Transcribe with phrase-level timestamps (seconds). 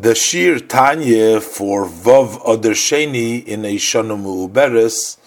[0.00, 5.18] the Shir Tanya for Vav Adar Sheni in a Shana Mu'uberes,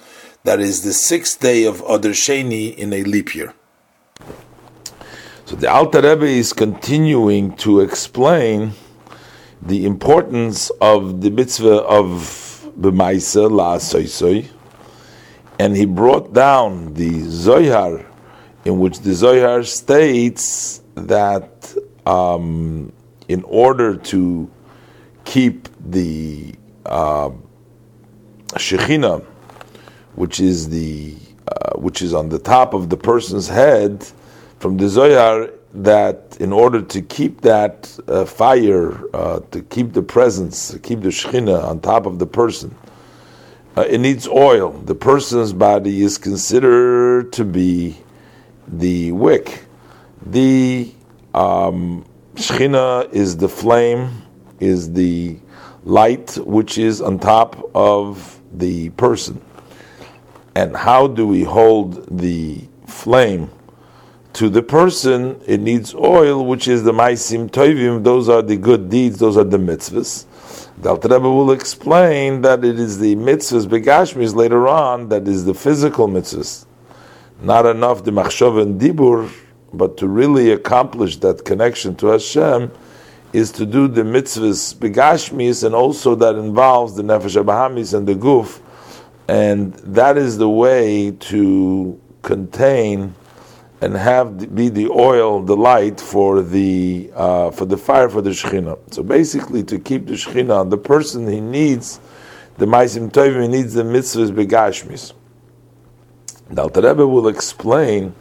[0.43, 3.53] that is the sixth day of Adar Sheni in a leap year.
[5.45, 8.71] So the Alter Rebbe is continuing to explain
[9.61, 14.49] the importance of the mitzvah of B'maisa La Soisoi,
[15.59, 18.03] and he brought down the Zohar,
[18.65, 21.75] in which the Zohar states that
[22.07, 22.91] um,
[23.27, 24.49] in order to
[25.25, 26.53] keep the
[26.85, 27.31] uh,
[28.53, 29.23] Shekhinah,
[30.15, 31.15] which is the
[31.47, 34.07] uh, which is on the top of the person's head,
[34.59, 40.01] from the Zohar, that in order to keep that uh, fire, uh, to keep the
[40.01, 42.75] presence, to keep the Shekhinah on top of the person,
[43.77, 44.71] uh, it needs oil.
[44.71, 47.97] The person's body is considered to be
[48.67, 49.65] the wick.
[50.25, 50.93] The
[51.33, 52.05] um,
[52.35, 54.23] Shechina is the flame,
[54.59, 55.37] is the
[55.83, 59.41] light which is on top of the person.
[60.55, 63.49] And how do we hold the flame
[64.33, 65.39] to the person?
[65.45, 68.03] It needs oil, which is the maisim tovim.
[68.03, 69.19] Those are the good deeds.
[69.19, 70.25] Those are the mitzvahs.
[70.77, 75.45] The Alter Rebbe will explain that it is the mitzvahs begashmis later on that is
[75.45, 76.65] the physical mitzvahs.
[77.41, 79.31] Not enough the machshava and dibur
[79.73, 82.71] but to really accomplish that connection to Hashem
[83.35, 88.15] is to do the mitzvahs begashmis, and also that involves the nefesh abahamis and the
[88.15, 88.61] guf,
[89.27, 93.13] and that is the way to contain
[93.81, 98.29] and have be the oil, the light for the uh, for the fire for the
[98.29, 98.79] shechina.
[98.93, 101.99] So basically, to keep the shechina the person, he needs
[102.57, 105.11] the maisim tovim, he needs the mitzvahs begashmis.
[106.51, 108.15] The Alter Rebbe will explain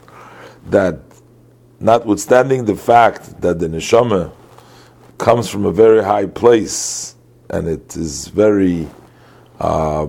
[0.66, 0.98] that
[1.78, 4.32] notwithstanding the fact that the neshama
[5.18, 7.14] comes from a very high place
[7.50, 8.88] and it is very
[9.60, 10.06] uh,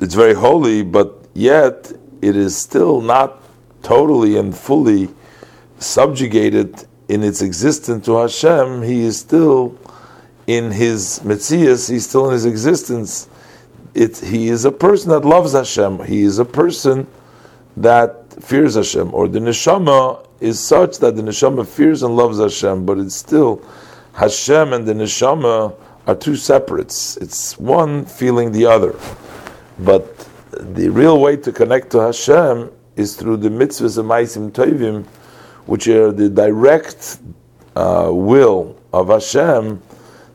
[0.00, 3.42] it's very holy, but yet it is still not
[3.82, 5.08] totally and fully
[5.78, 8.82] subjugated in its existence to Hashem.
[8.82, 9.78] He is still
[10.46, 13.28] in his Metzias, he's still in his existence.
[13.94, 16.04] It, he is a person that loves Hashem.
[16.04, 17.06] He is a person
[17.76, 22.84] that fears Hashem, or the neshama is such that the neshama fears and loves Hashem,
[22.84, 23.62] but it's still
[24.16, 25.74] Hashem and the neshama
[26.06, 27.18] are two separates.
[27.18, 28.94] It's one feeling the other.
[29.78, 35.04] But the real way to connect to Hashem is through the mitzvahs of Maisim Tovim,
[35.66, 37.18] which are the direct
[37.74, 39.82] uh, will of Hashem.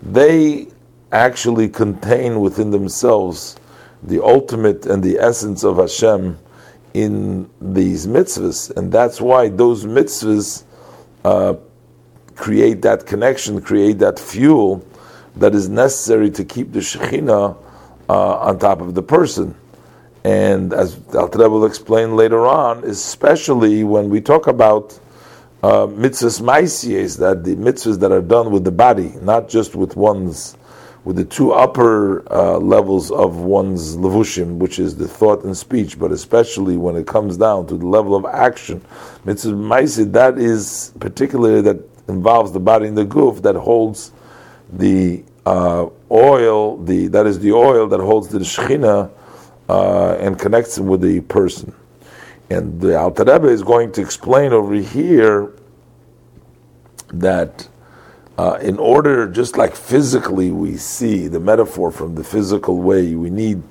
[0.03, 0.68] They
[1.12, 3.56] actually contain within themselves
[4.03, 6.38] the ultimate and the essence of Hashem
[6.94, 10.66] in these mitzvahs, and that's why those mitzvahs
[11.24, 11.56] uh,
[12.36, 14.86] create that connection, create that fuel
[15.36, 17.58] that is necessary to keep the Shekhinah
[18.09, 19.56] uh, on top of the person.
[20.24, 25.00] And as Alter will explain later on, especially when we talk about
[25.64, 29.96] uh, mitzvahs maisies, that the mitzvahs that are done with the body, not just with
[29.96, 30.58] one's
[31.03, 35.97] with the two upper uh, levels of one's levushim, which is the thought and speech,
[35.97, 38.80] but especially when it comes down to the level of action,
[39.25, 44.12] mitzvahs ma'asid, that is particularly that involves the body and the guf that holds
[44.72, 49.10] the uh, oil, the that is the oil that holds the shechina
[49.70, 51.74] uh, and connects him with the person.
[52.50, 55.54] And the Alter Rebbe is going to explain over here
[57.14, 57.68] that
[58.38, 63.30] uh, in order, just like physically we see the metaphor from the physical way, we
[63.30, 63.62] need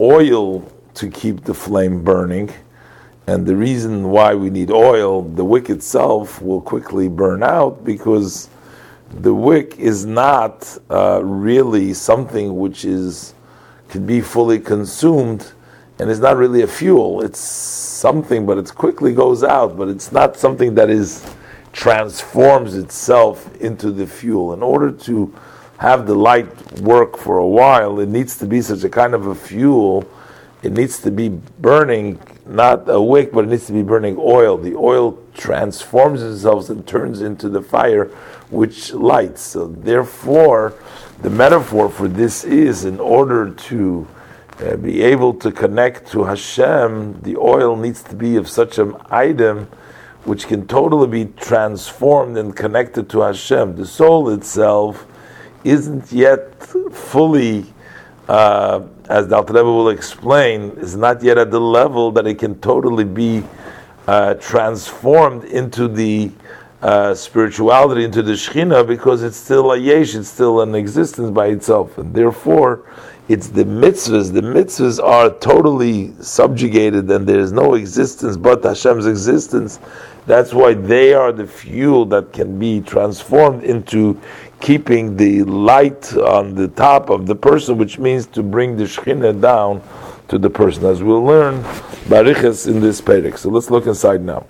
[0.00, 0.60] oil
[0.94, 2.52] to keep the flame burning.
[3.26, 8.50] And the reason why we need oil, the wick itself will quickly burn out because
[9.10, 13.34] the wick is not uh, really something which is
[13.88, 15.52] can be fully consumed
[15.98, 17.22] and it's not really a fuel.
[17.22, 21.24] It's something, but it quickly goes out, but it's not something that is
[21.72, 24.52] transforms itself into the fuel.
[24.52, 25.34] In order to
[25.78, 29.26] have the light work for a while, it needs to be such a kind of
[29.26, 30.08] a fuel.
[30.62, 34.56] It needs to be burning, not a wick, but it needs to be burning oil.
[34.56, 38.06] The oil transforms itself and turns into the fire
[38.50, 39.42] which lights.
[39.42, 40.74] So, therefore,
[41.22, 44.06] the metaphor for this is in order to
[44.60, 48.94] uh, be able to connect to Hashem, the oil needs to be of such an
[49.10, 49.68] item
[50.24, 53.76] which can totally be transformed and connected to Hashem.
[53.76, 55.06] The soul itself
[55.64, 56.62] isn't yet
[56.92, 57.66] fully,
[58.28, 62.38] uh, as the Alter Rebbe will explain, is not yet at the level that it
[62.38, 63.42] can totally be
[64.06, 66.30] uh, transformed into the
[66.82, 71.46] uh, spirituality into the Shekhinah because it's still a yesh, it's still an existence by
[71.46, 72.84] itself, and therefore
[73.26, 74.30] it's the mitzvahs.
[74.30, 79.78] The mitzvahs are totally subjugated, and there is no existence but Hashem's existence.
[80.26, 84.20] That's why they are the fuel that can be transformed into
[84.60, 89.40] keeping the light on the top of the person, which means to bring the Shekhinah
[89.40, 89.82] down
[90.28, 91.62] to the person, as we'll learn
[92.08, 93.36] Bariches in this Perek.
[93.38, 94.46] So let's look inside now.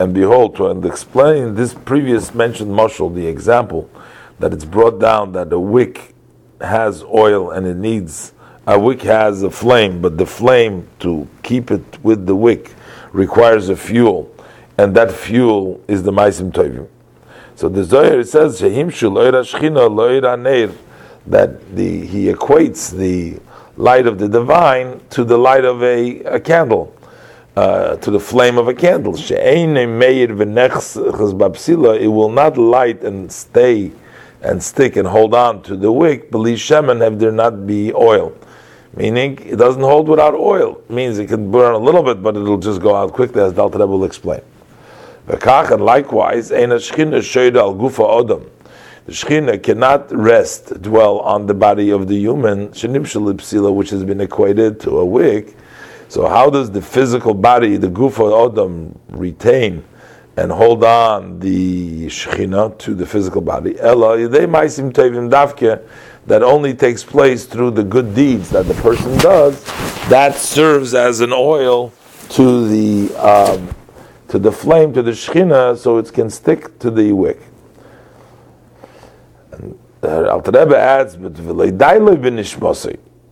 [0.00, 3.90] And behold, to and explain this previous mentioned mashal, the example
[4.38, 6.14] that it's brought down that a wick
[6.60, 8.32] has oil and it needs
[8.66, 12.72] a wick has a flame, but the flame to keep it with the wick
[13.12, 14.30] requires a fuel,
[14.78, 16.86] and that fuel is the maisim tovim.
[17.56, 20.72] So the Zohar says shehim shul neir
[21.26, 23.40] that the he equates the
[23.76, 26.94] light of the divine to the light of a, a candle.
[27.56, 29.16] Uh, to the flame of a candle.
[29.16, 29.32] It
[32.06, 33.90] will not light and stay
[34.42, 38.32] and stick and hold on to the wick, believe shemen if there not be oil.
[38.94, 40.80] Meaning, it doesn't hold without oil.
[40.88, 43.52] It means it can burn a little bit, but it'll just go out quickly, as
[43.52, 44.42] Dal will explain.
[45.28, 48.48] And likewise, ein shechina al gufa odom.
[49.06, 54.20] The shechina cannot rest, dwell on the body of the human, shenim which has been
[54.20, 55.56] equated to a wick.
[56.08, 59.84] So how does the physical body, the gufa odom, retain
[60.38, 63.78] and hold on the Shekhinah to the physical body.
[63.80, 65.82] Ella, they maisim tevim davke,
[66.26, 69.64] that only takes place through the good deeds that the person does,
[70.08, 71.92] that serves as an oil
[72.28, 73.74] to the um,
[74.28, 77.40] to the flame, to the Shekhinah, so it can stick to the wick.
[79.52, 81.36] And uh, Alter Rebbe adds, but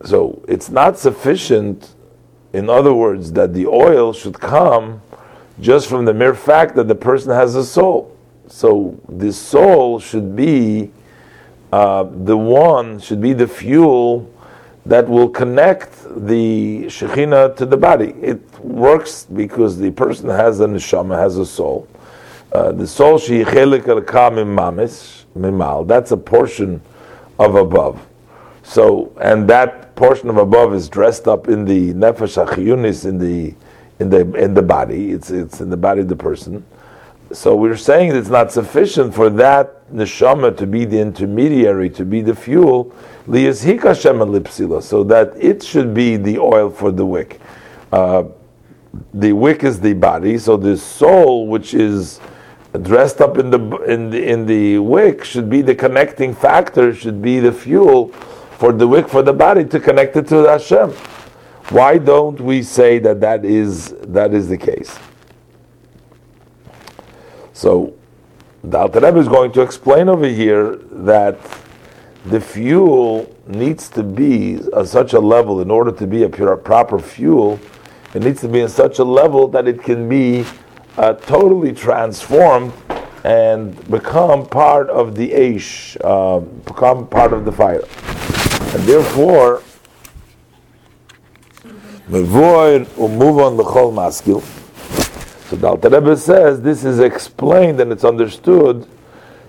[0.06, 1.94] so it's not sufficient,
[2.52, 5.02] in other words, that the oil should come
[5.60, 8.16] just from the mere fact that the person has a soul.
[8.48, 10.93] So the soul should be
[11.72, 14.32] uh, the one, should be the fuel
[14.84, 15.93] that will connect
[16.26, 18.14] the Shekhinah to the body.
[18.22, 21.89] It works because the person has a neshama, has a soul.
[22.53, 25.87] Uh, the soul she chelik mamis mimal.
[25.87, 26.81] That's a portion
[27.39, 28.05] of above.
[28.63, 33.55] So, and that portion of above is dressed up in the nefesh achiyunis, in the
[33.99, 35.13] in the in the body.
[35.13, 36.65] It's it's in the body of the person.
[37.33, 42.23] So we're saying it's not sufficient for that neshama to be the intermediary, to be
[42.23, 42.93] the fuel,
[43.27, 47.41] lipsila, so that it should be the oil for the wick.
[47.93, 48.25] Uh,
[49.14, 52.20] the wick is the body, so the soul, which is
[52.82, 57.22] dressed up in the in the in the wick, should be the connecting factor, should
[57.22, 58.08] be the fuel
[58.58, 60.90] for the wick for the body to connect it to the Hashem.
[61.70, 64.98] Why don't we say that that is that is the case?
[67.52, 67.94] So
[68.62, 71.38] the Alter Rebbe is going to explain over here that
[72.26, 76.56] the fuel needs to be at such a level in order to be a pure,
[76.56, 77.60] proper fuel.
[78.17, 80.47] It needs to be in such a level that it can be
[80.97, 82.73] uh, totally transformed
[83.25, 87.83] and become part of the Aish, uh, become part of the fire.
[88.75, 89.63] And therefore,
[92.09, 94.41] Mevoir umuvon l'chol maskil.
[95.51, 98.89] So the Alter Rebbe says this is explained and it's understood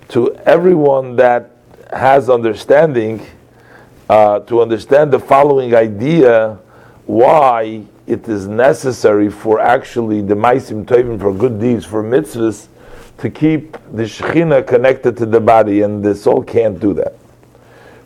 [0.08, 1.52] to everyone that
[1.90, 3.24] has understanding
[4.10, 6.58] uh, to understand the following idea
[7.06, 12.68] why it is necessary for actually the maisim tovim for good deeds for mitzvahs
[13.18, 17.14] to keep the shechina connected to the body and the soul can't do that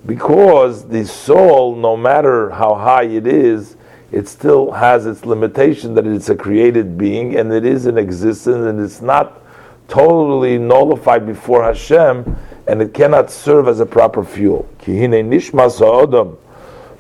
[0.05, 3.77] because the soul no matter how high it is
[4.11, 8.67] it still has its limitation that it's a created being and it is in existence
[8.67, 9.41] and it's not
[9.89, 14.69] totally nullified before Hashem and it cannot serve as a proper fuel.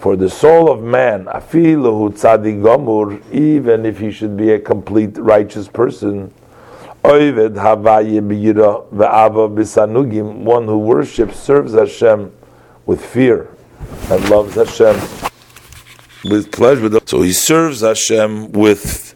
[0.02, 1.28] For the soul of man,
[3.30, 6.35] even if he should be a complete righteous person,
[7.04, 7.44] one
[10.66, 12.32] who worships, serves Hashem
[12.85, 13.49] with fear
[14.11, 14.97] and loves Hashem
[16.25, 16.99] with pleasure.
[17.06, 19.14] So he serves Hashem with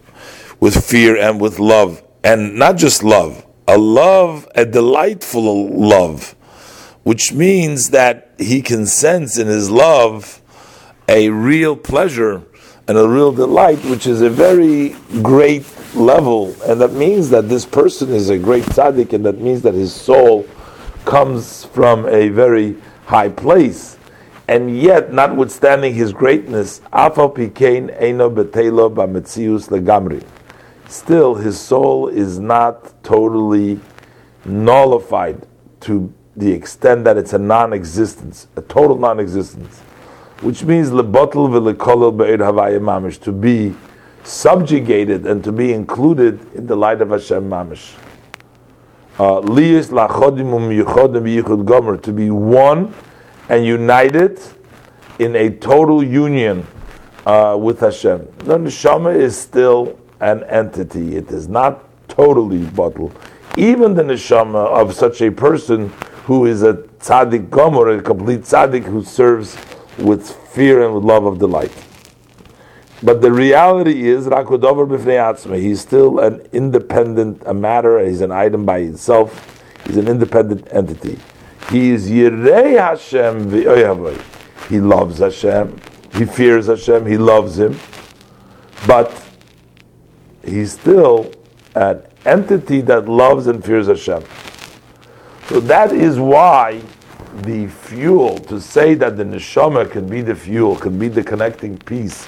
[0.60, 6.36] with fear and with love, and not just love, a love, a delightful love,
[7.02, 10.42] which means that he can sense in his love
[11.08, 12.42] a real pleasure
[12.88, 17.66] and a real delight, which is a very great level, and that means that this
[17.66, 20.46] person is a great tzaddik, and that means that his soul
[21.04, 23.96] comes from a very high place.
[24.48, 26.80] And yet, notwithstanding his greatness,
[30.88, 33.80] still his soul is not totally
[34.44, 35.46] nullified
[35.80, 39.80] to the extent that it's a non-existence, a total non-existence,
[40.40, 43.74] which means lebotl v'lekolel be'er havaya mamish, to be
[44.22, 47.94] subjugated and to be included in the light of Hashem mamish.
[49.18, 52.92] Uh, Liyis lachodim um gomer, to be one
[53.48, 54.40] and united
[55.18, 56.66] in a total union
[57.24, 58.28] uh, with Hashem.
[58.38, 63.18] The neshama is still an entity; it is not totally bottled.
[63.56, 65.88] Even the neshama of such a person
[66.24, 69.56] who is a tzaddik gomer, a complete tzaddik who serves
[69.98, 71.72] with fear and with love of the light.
[73.02, 78.64] But the reality is, Rakodover b'fnei he's still an independent, a matter, he's an item
[78.64, 81.18] by himself, he's an independent entity.
[81.70, 83.50] He is Yirei Hashem.
[84.68, 85.80] He loves Hashem,
[86.14, 87.78] he fears Hashem, he loves Him,
[88.86, 89.12] but
[90.44, 91.30] he's still
[91.74, 94.24] an entity that loves and fears Hashem.
[95.48, 96.82] So that is why
[97.42, 101.76] the fuel, to say that the neshama can be the fuel, can be the connecting
[101.78, 102.26] piece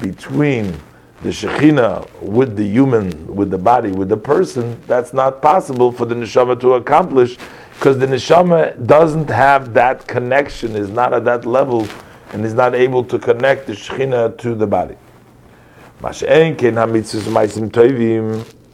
[0.00, 0.74] between
[1.22, 6.06] the Shekhinah with the human, with the body, with the person, that's not possible for
[6.06, 7.36] the neshama to accomplish
[7.74, 11.88] because the neshama doesn't have that connection, is not at that level,
[12.32, 14.96] and is not able to connect the Shekhinah to the body.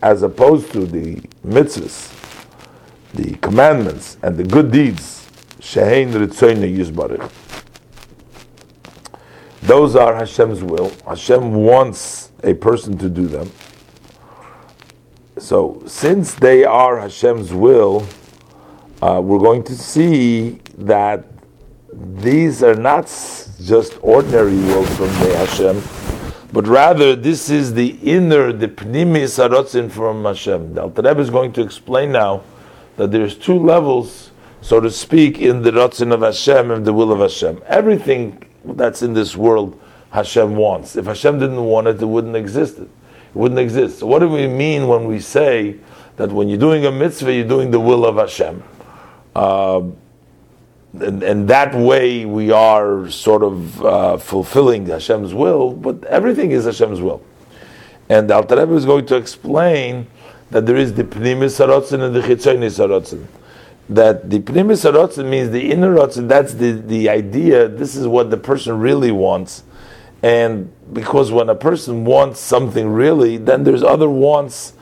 [0.02, 1.16] As opposed to the
[1.46, 2.12] mitzvahs,
[3.14, 5.15] the commandments, and the good deeds,
[5.66, 7.30] shehein yizbarich
[9.66, 10.92] those are Hashem's will.
[11.06, 13.50] Hashem wants a person to do them.
[15.38, 18.06] So, since they are Hashem's will,
[19.02, 21.24] uh, we're going to see that
[21.92, 23.06] these are not
[23.60, 25.82] just ordinary wills from the Hashem,
[26.52, 30.74] but rather this is the inner, the pnimis arotzin from Hashem.
[30.74, 32.44] The Alter Rebbe is going to explain now
[32.96, 34.30] that there's two levels,
[34.66, 37.62] so to speak, in the rotzin of Hashem and the will of Hashem.
[37.66, 39.80] Everything that's in this world
[40.10, 40.96] Hashem wants.
[40.96, 42.80] If Hashem didn't want it, it wouldn't exist.
[42.80, 42.88] It
[43.32, 44.00] wouldn't exist.
[44.00, 45.76] So what do we mean when we say
[46.16, 48.64] that when you're doing a mitzvah, you're doing the will of Hashem?
[49.36, 49.82] Uh,
[50.94, 56.64] and, and, that way we are sort of uh, fulfilling Hashem's will, but everything is
[56.64, 57.22] Hashem's will.
[58.08, 60.08] And Alter Rebbe is going to explain
[60.50, 63.28] that there is the Pnimis Sarotzin and the Chitzonis Sarotzin
[63.88, 66.28] that the pnimis harotzin means the inner rotzin.
[66.28, 67.68] That's the, the idea.
[67.68, 69.62] This is what the person really wants,
[70.22, 74.72] and because when a person wants something really, then there's other wants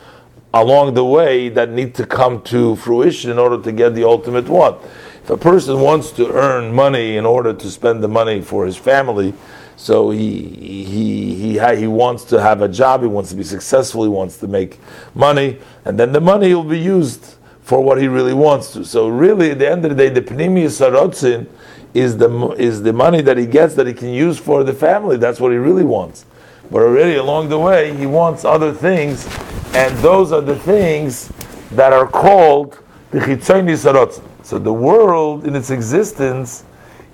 [0.54, 4.48] along the way that need to come to fruition in order to get the ultimate
[4.48, 4.80] want.
[5.24, 8.76] If a person wants to earn money in order to spend the money for his
[8.76, 9.34] family,
[9.76, 14.04] so he he he he wants to have a job, he wants to be successful,
[14.04, 14.78] he wants to make
[15.14, 17.34] money, and then the money will be used
[17.64, 18.84] for what he really wants to.
[18.84, 21.48] So really, at the end of the day, the pnimi sarotzin
[21.94, 25.16] is the is the money that he gets that he can use for the family.
[25.16, 26.26] That's what he really wants.
[26.70, 29.26] But already along the way, he wants other things,
[29.74, 31.32] and those are the things
[31.72, 32.78] that are called
[33.10, 34.22] the chitzoni sarotzin.
[34.42, 36.64] So the world in its existence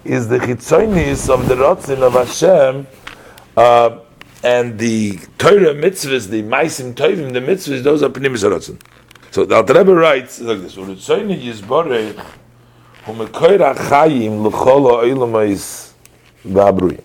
[0.04, 2.88] is the chitzonis of the rotzin of Hashem.
[3.56, 4.00] Uh,
[4.42, 8.80] and the Torah mitzvahs, the maisim tovim, the mitzvahs, those are pnimis sarotzin.
[9.30, 12.20] So the Alter Rebbe writes like this: "Uritzoyne yizborech
[13.04, 15.92] humekoyra chayim l'chol ha'olamais
[16.44, 17.00] v'abrui."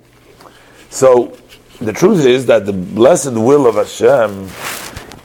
[0.89, 1.37] So
[1.79, 4.49] the truth is that the blessed will of Hashem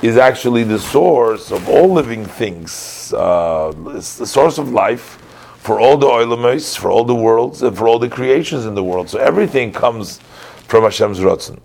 [0.03, 3.13] is actually the source of all living things.
[3.13, 5.19] Uh, it's the source of life
[5.59, 8.83] for all the oilamos, for all the worlds, and for all the creations in the
[8.83, 9.11] world.
[9.11, 10.19] So everything comes
[10.69, 11.61] from Hashem's Ratzon.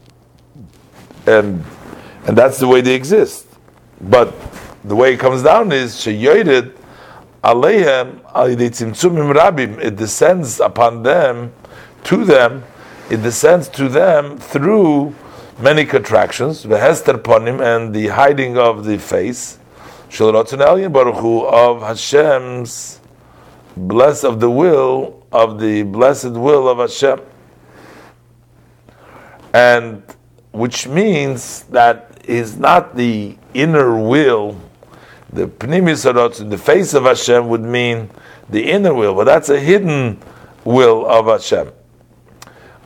[1.25, 1.63] And,
[2.27, 3.47] and that's the way they exist.
[4.01, 4.33] But
[4.87, 6.73] the way it comes down is sheyoyed
[7.43, 9.79] aleihem tzimtzumim rabim.
[9.83, 11.53] It descends upon them,
[12.05, 12.63] to them.
[13.09, 15.15] It descends to them through
[15.59, 19.57] many contractions, the hester ponim and the hiding of the face,
[20.09, 22.99] shel rotzen baruch Hu, of Hashem's
[23.77, 27.21] bless of the will of the blessed will of Hashem,
[29.53, 30.03] and
[30.51, 34.59] which means that is not the inner will
[35.35, 38.09] the pnimis harotz in the face of Hashem would mean
[38.49, 40.19] the inner will, but that's a hidden
[40.63, 41.71] will of Hashem.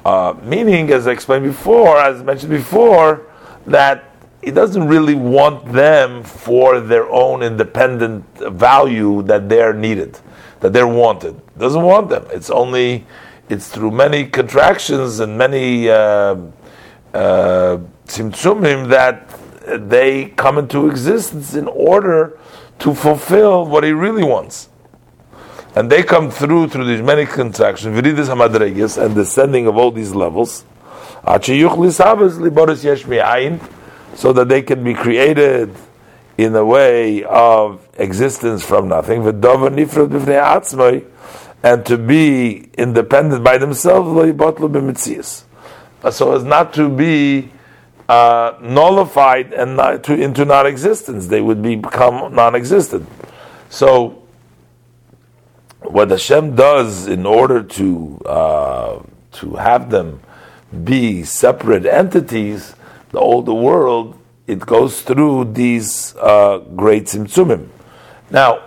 [0.05, 3.27] Uh, meaning, as I explained before, as mentioned before,
[3.67, 10.19] that he doesn't really want them for their own independent value that they're needed,
[10.61, 11.39] that they're wanted.
[11.57, 12.25] Doesn't want them.
[12.31, 13.05] It's only
[13.49, 16.37] it's through many contractions and many uh,
[17.13, 17.79] uh,
[18.87, 19.38] that
[19.77, 22.37] they come into existence in order
[22.79, 24.69] to fulfill what he really wants.
[25.75, 30.15] And they come through through these many contractions, Viridis Hamadregas, and descending of all these
[30.15, 30.63] levels,
[34.15, 35.75] so that they can be created
[36.37, 39.25] in the way of existence from nothing,
[41.61, 44.09] and to be independent by themselves,
[46.11, 47.51] so as not to be
[48.09, 51.27] uh, nullified and not to, into non-existence.
[51.27, 53.07] They would be, become non-existent.
[53.69, 54.23] So,
[55.81, 60.21] what Hashem does in order to uh, to have them
[60.83, 62.75] be separate entities,
[63.11, 67.67] the older world, it goes through these uh, great tzimtzumim.
[68.31, 68.63] Now,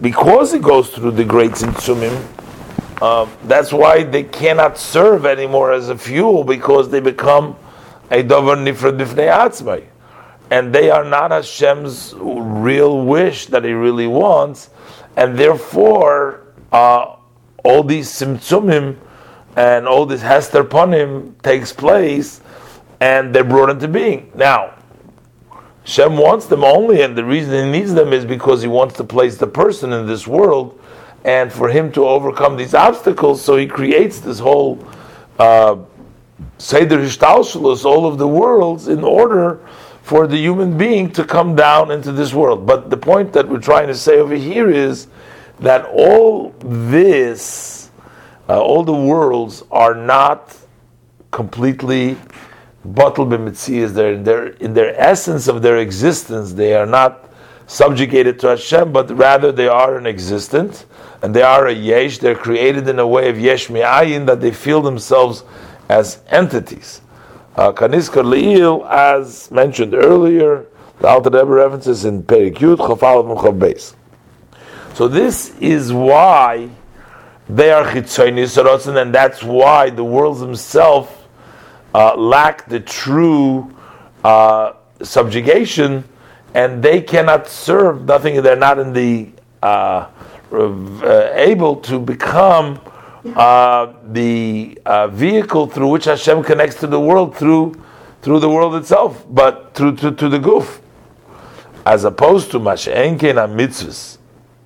[0.00, 2.22] because it goes through the great tzimtzumim,
[3.00, 7.56] uh, that's why they cannot serve anymore as a fuel because they become
[8.10, 9.86] a davar nifrad b'fnei atzmai.
[10.50, 14.70] And they are not Hashem's real wish that He really wants,
[15.16, 17.16] and therefore uh,
[17.64, 18.96] all these simtsumim
[19.56, 22.40] and all this hester ponim takes place,
[23.00, 24.30] and they're brought into being.
[24.34, 24.74] Now,
[25.84, 29.04] Hashem wants them only, and the reason He needs them is because He wants to
[29.04, 30.78] place the person in this world,
[31.24, 34.86] and for him to overcome these obstacles, so He creates this whole.
[35.38, 35.76] Uh,
[36.58, 39.60] Seder Hishtalshalos, all of the worlds, in order
[40.02, 42.66] for the human being to come down into this world.
[42.66, 45.06] But the point that we're trying to say over here is
[45.60, 47.90] that all this,
[48.48, 50.56] uh, all the worlds are not
[51.30, 52.16] completely
[52.84, 53.94] bottled b'mitzias.
[53.94, 56.52] They're in their essence of their existence.
[56.52, 57.30] They are not
[57.66, 60.84] subjugated to Hashem, but rather they are an existent
[61.22, 62.18] and they are a yesh.
[62.18, 65.44] They're created in a way of yesh mi'ayin that they feel themselves
[65.88, 67.00] as entities.
[67.56, 70.66] Uh, Kaniskar Le'il, as mentioned earlier,
[71.00, 73.94] the Alter Rebbe references in Perik Yud, Chafal and.
[74.94, 76.68] So this is why
[77.48, 81.10] they are chitzoni and that's why the worlds themselves
[81.94, 83.74] uh, lack the true
[84.24, 86.04] uh, subjugation,
[86.54, 88.42] and they cannot serve nothing.
[88.42, 89.30] They're not in the
[89.62, 90.08] uh,
[90.52, 92.80] uh able to become
[93.34, 97.80] uh, the uh, vehicle through which Hashem connects to the world through
[98.20, 100.80] through the world itself, but through to, to the guf,
[101.84, 104.16] as opposed to Masha'enkein mitzvahs,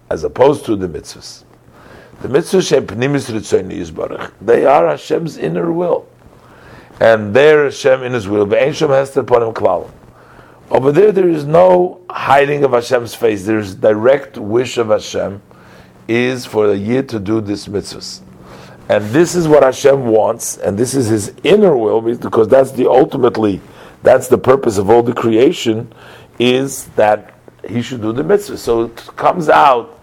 [0.09, 1.43] as opposed to the mitzvahs.
[2.23, 2.71] The mitzvahs
[4.41, 6.09] They are Hashem's inner will,
[7.01, 8.47] and there Hashem in His will.
[8.47, 9.91] To put him klal.
[10.71, 13.45] Over there, there is no hiding of Hashem's face.
[13.45, 15.43] There is direct wish of Hashem
[16.07, 18.23] is for the year to do this mitzvahs.
[18.89, 22.89] And this is what Hashem wants, and this is His inner will, because that's the
[22.89, 23.61] ultimately,
[24.03, 25.93] that's the purpose of all the creation,
[26.39, 27.35] is that
[27.69, 28.57] He should do the mitzvah.
[28.57, 29.99] So it comes out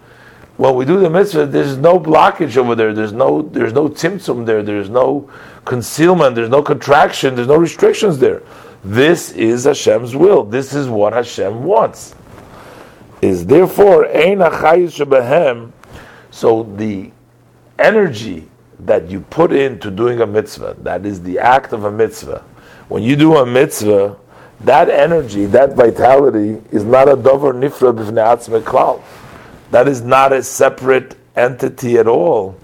[0.56, 2.94] when we do the mitzvah, there's no blockage over there.
[2.94, 4.62] There's no there's no tzimtzum there.
[4.62, 5.30] There's no
[5.66, 6.34] concealment.
[6.34, 7.34] There's no contraction.
[7.34, 8.42] There's no restrictions there.
[8.82, 10.44] This is Hashem's will.
[10.44, 12.14] This is what Hashem wants.
[13.20, 14.38] Is therefore ein
[16.30, 17.10] So the
[17.78, 18.48] energy
[18.80, 22.44] that you put into doing a mitzvah, that is the act of a mitzvah.
[22.88, 24.16] When you do a mitzvah,
[24.60, 29.02] that energy, that vitality is not a dover nifra b'fnei klal.
[29.70, 32.58] That is not a separate entity at all,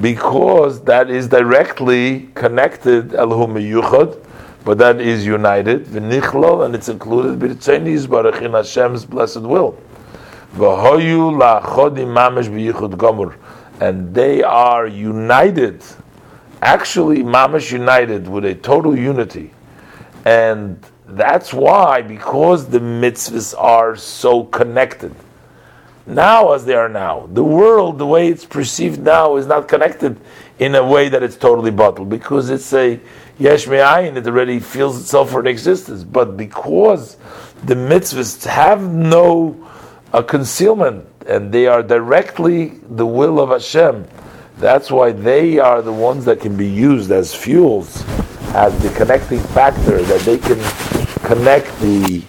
[0.00, 4.22] because that is directly connected elhum yuchad,
[4.64, 9.78] but that is united v'nichlol, and it's included b'ritzenis barach in Hashem's blessed will.
[10.54, 13.36] V'hoyu la'chodi mamish b'yichud gomur
[13.80, 15.82] and they are united,
[16.62, 19.52] actually, mamash united with a total unity.
[20.24, 25.14] And that's why, because the mitzvahs are so connected,
[26.06, 30.18] now as they are now, the world, the way it's perceived now, is not connected
[30.58, 32.98] in a way that it's totally bottled, because it's a
[33.38, 36.02] yesh me'ayin, it already feels itself for an existence.
[36.02, 37.16] But because
[37.64, 39.54] the mitzvahs have no
[40.12, 44.06] uh, concealment, and they are directly the will of Hashem.
[44.58, 48.02] That's why they are the ones that can be used as fuels,
[48.54, 50.58] as the connecting factor, that they can
[51.26, 52.22] connect the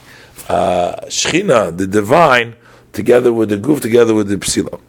[0.50, 2.56] uh, Shechina, the divine,
[2.92, 4.82] together with the Guf, together with the Psila.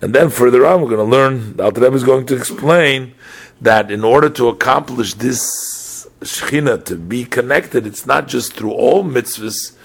[0.00, 3.14] And then further on, we're going to learn, the Alter is going to explain
[3.60, 9.04] that in order to accomplish this Shechina, to be connected, it's not just through all
[9.04, 9.76] mitzvahs,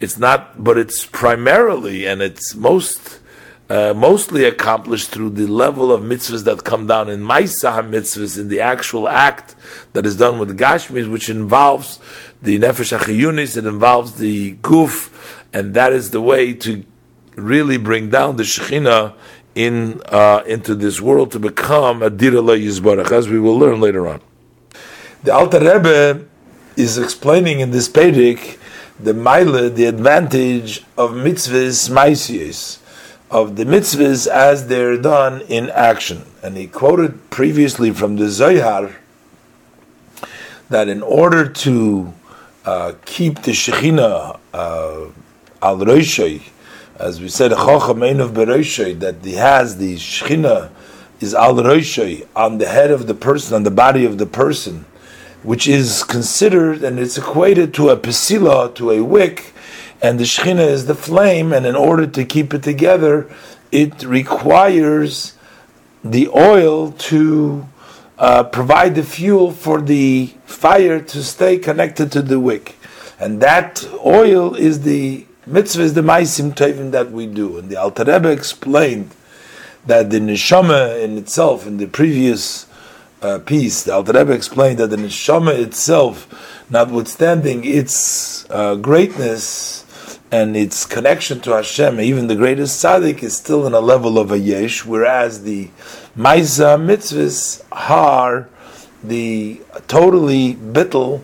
[0.00, 3.20] it's not, but it's primarily and it's most
[3.68, 8.48] uh, mostly accomplished through the level of mitzvahs that come down in Maisah mitzvahs, in
[8.48, 9.56] the actual act
[9.92, 11.98] that is done with Gashmis, which involves
[12.40, 15.10] the Nefesh HaChiyunis, it involves the Guf,
[15.52, 16.84] and that is the way to
[17.34, 19.14] really bring down the Shekhinah
[19.56, 24.06] in, uh, into this world to become a Dira Yizbarach, as we will learn later
[24.06, 24.20] on.
[25.24, 26.24] The Alter Rebbe
[26.76, 28.58] is explaining in this Perek
[28.98, 32.78] the Maile, the advantage of mitzvahs, maisios
[33.30, 36.24] of the mitzvahs as they're done in action.
[36.42, 38.96] And he quoted previously from the Zohar
[40.68, 42.14] that in order to
[42.64, 45.06] uh, keep the Shekhinah uh,
[45.62, 46.42] al Roshai,
[46.98, 50.70] as we said, Chacham of Beroshai, that he has the Shekhinah
[51.20, 54.84] is al Roshai on the head of the person, on the body of the person,
[55.42, 59.52] which is considered and it's equated to a pesila, to a wick,
[60.02, 63.30] and the Shekhinah is the flame, and in order to keep it together,
[63.72, 65.34] it requires
[66.04, 67.66] the oil to
[68.18, 72.76] uh, provide the fuel for the fire to stay connected to the wick.
[73.18, 77.58] And that oil is the mitzvah, is the maisim tovim that we do.
[77.58, 79.10] And the Alter Rebbe explained
[79.86, 82.65] that the neshama in itself, in the previous
[83.26, 86.14] uh, piece, the Alter Rebbe explained that the neshama itself,
[86.70, 89.84] notwithstanding its uh, greatness,
[90.30, 94.32] and its connection to Hashem, even the greatest tzaddik, is still in a level of
[94.32, 95.70] a yesh, whereas the
[96.16, 98.48] Maisa mitzvahs are
[99.02, 101.22] the totally bittel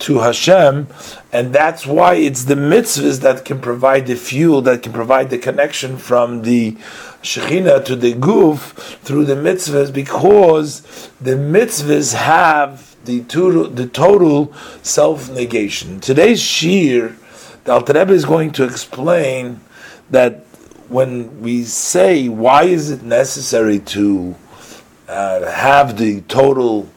[0.00, 0.86] to Hashem,
[1.32, 5.38] and that's why it's the mitzvahs that can provide the fuel, that can provide the
[5.38, 6.72] connection from the
[7.22, 10.82] Shekhinah to the Guf through the mitzvahs, because
[11.20, 16.00] the mitzvahs have the total, the total self negation.
[16.00, 17.16] Today's shir
[17.68, 19.60] the Alter Rebbe is going to explain
[20.08, 20.46] that
[20.88, 24.34] when we say why is it necessary to
[25.06, 26.88] uh, have the total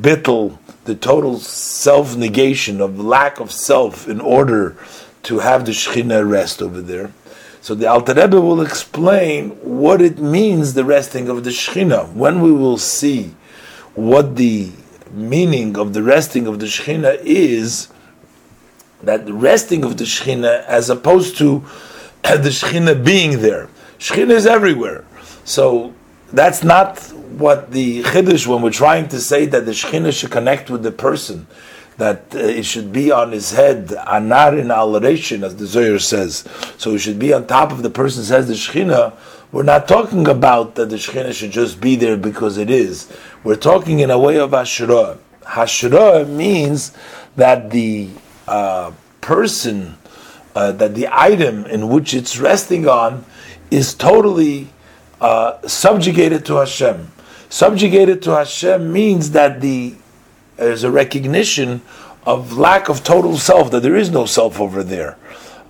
[0.00, 0.58] bittel,
[0.88, 4.74] the total self negation of lack of self in order
[5.22, 7.12] to have the Shekhinah rest over there.
[7.60, 12.14] So the Alter Rebbe will explain what it means, the resting of the Shekhinah.
[12.14, 13.34] When we will see
[13.94, 14.72] what the
[15.10, 17.88] meaning of the resting of the Shekhinah is,
[19.02, 21.60] that the resting of the Shechina as opposed to
[22.22, 23.68] the Shechina being there.
[23.98, 25.04] Shechina is everywhere.
[25.44, 25.92] So
[26.32, 30.70] that's not what the Chiddush, when we're trying to say that the Shechina should connect
[30.70, 31.46] with the person,
[31.96, 36.44] that uh, it should be on his head, anar in aleration, as the Zohar says.
[36.78, 39.14] So it should be on top of the person says the Shechina.
[39.50, 43.12] We're not talking about that the Shechina should just be there because it is.
[43.44, 45.18] We're talking in a way of Hashra.
[45.42, 46.92] Hashra means
[47.36, 48.10] that the
[48.46, 49.96] uh, person,
[50.54, 53.24] uh, that the item in which it's resting on
[53.70, 54.68] is totally
[55.20, 57.10] uh, subjugated to Hashem.
[57.48, 59.94] Subjugated to Hashem means that the
[60.56, 61.82] there's a recognition
[62.26, 65.16] of lack of total self, that there is no self over there.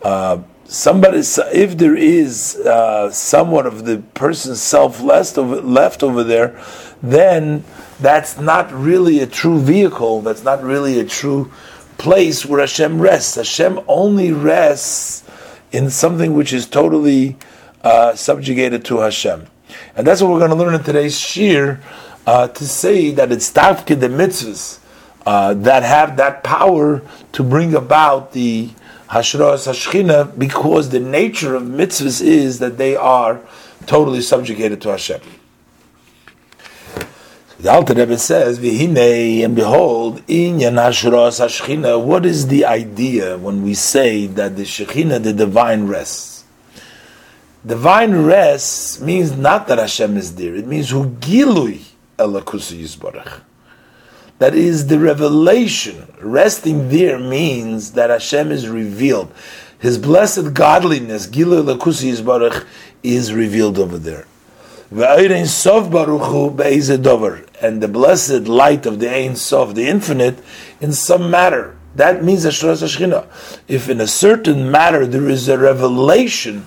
[0.02, 6.24] Uh, somebody, if there is uh, somewhat of the person's self left over, left over
[6.24, 6.58] there,
[7.02, 7.62] then
[8.00, 10.22] that's not really a true vehicle.
[10.22, 11.52] That's not really a true
[11.98, 13.34] place where Hashem rests.
[13.34, 15.24] Hashem only rests
[15.70, 17.36] in something which is totally
[17.82, 19.46] uh, subjugated to Hashem.
[19.96, 21.80] And that's what we're going to learn in today's shir,
[22.26, 24.78] uh, to say that it's tafke the mitzvahs
[25.26, 27.02] uh, that have that power
[27.32, 28.70] to bring about the
[29.08, 33.40] hashras hashchina, because the nature of mitzvahs is that they are
[33.86, 35.20] totally subjugated to Hashem.
[37.60, 43.74] The Alter Rebbe says, "V'hinei and behold, in Hashchina." What is the idea when we
[43.74, 46.37] say that the Shechina, the divine rests?
[47.68, 51.82] Divine rest means not that Hashem is there; it means who gilui
[52.16, 53.42] elakusu yisbarach.
[54.38, 56.10] That is the revelation.
[56.18, 59.30] Resting there means that Hashem is revealed.
[59.78, 62.64] His blessed godliness, gilui elakusu yisbarach,
[63.02, 64.24] is revealed over there.
[64.90, 64.98] And
[67.82, 70.38] the blessed light of the Ein Sof, the infinite,
[70.80, 71.76] in some matter.
[71.96, 72.46] That means.
[72.46, 76.66] If in a certain matter there is a revelation,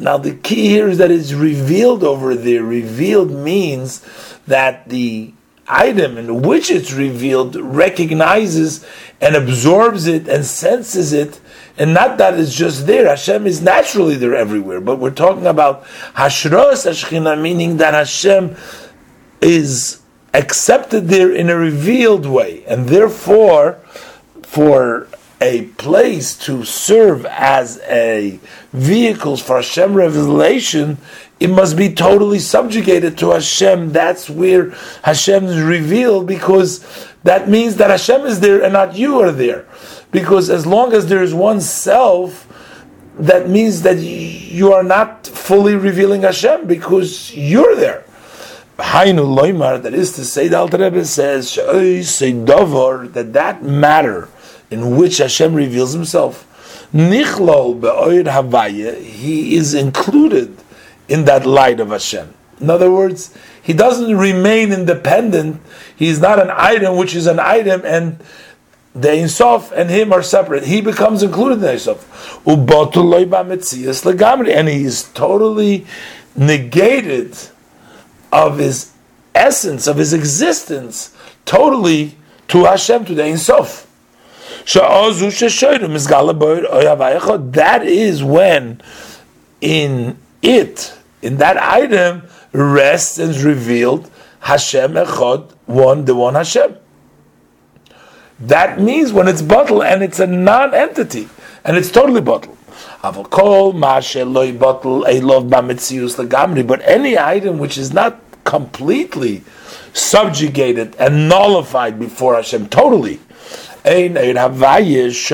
[0.00, 2.62] now the key here is that it's revealed over there.
[2.62, 4.04] Revealed means
[4.46, 5.32] that the
[5.68, 8.84] item in which it's revealed recognizes
[9.20, 11.40] and absorbs it and senses it
[11.80, 13.08] and not that it's just there.
[13.08, 14.82] Hashem is naturally there everywhere.
[14.82, 15.84] But we're talking about
[16.14, 18.54] Hashros Hashchina, meaning that Hashem
[19.40, 20.02] is
[20.34, 22.64] accepted there in a revealed way.
[22.66, 23.80] And therefore,
[24.42, 25.08] for
[25.40, 28.38] a place to serve as a
[28.72, 30.98] vehicles for Hashem revelation,
[31.38, 33.92] it must be totally subjugated to Hashem.
[33.92, 34.72] That's where
[35.02, 36.84] Hashem is revealed because
[37.22, 39.66] that means that Hashem is there and not you are there.
[40.10, 42.46] Because as long as there is one self,
[43.18, 48.04] that means that you are not fully revealing Hashem because you're there.
[48.76, 54.28] That is to say, the Alter Rebbe says, that that matter
[54.70, 56.46] in which Hashem reveals Himself,
[56.92, 60.56] Nichlol be'oid havaya, He is included
[61.08, 62.34] in that light of Hashem.
[62.60, 65.60] In other words, He doesn't remain independent.
[65.96, 68.20] He is not an item which is an item and
[68.94, 70.64] the Ein Sof and him are separate.
[70.64, 72.46] He becomes included in the Ein Sof.
[72.46, 75.86] And he is totally
[76.36, 77.36] negated
[78.32, 78.92] of his
[79.34, 82.16] essence, of his existence, totally
[82.48, 83.86] to Hashem, to the Ein Sof.
[87.52, 88.82] That is when
[89.60, 94.10] in it, in that item, rests and revealed
[94.40, 96.76] Hashem Echad, one, the one Hashem.
[98.40, 101.28] That means when it's bottle and it's a non-entity
[101.64, 102.56] and it's totally bottle.
[103.02, 109.42] Aval Kohl, Mashe Loi Bottle, Eloh, Bamitsius Lagamri, but any item which is not completely
[109.92, 113.20] subjugated and nullified before Hashem totally,
[113.84, 115.30] so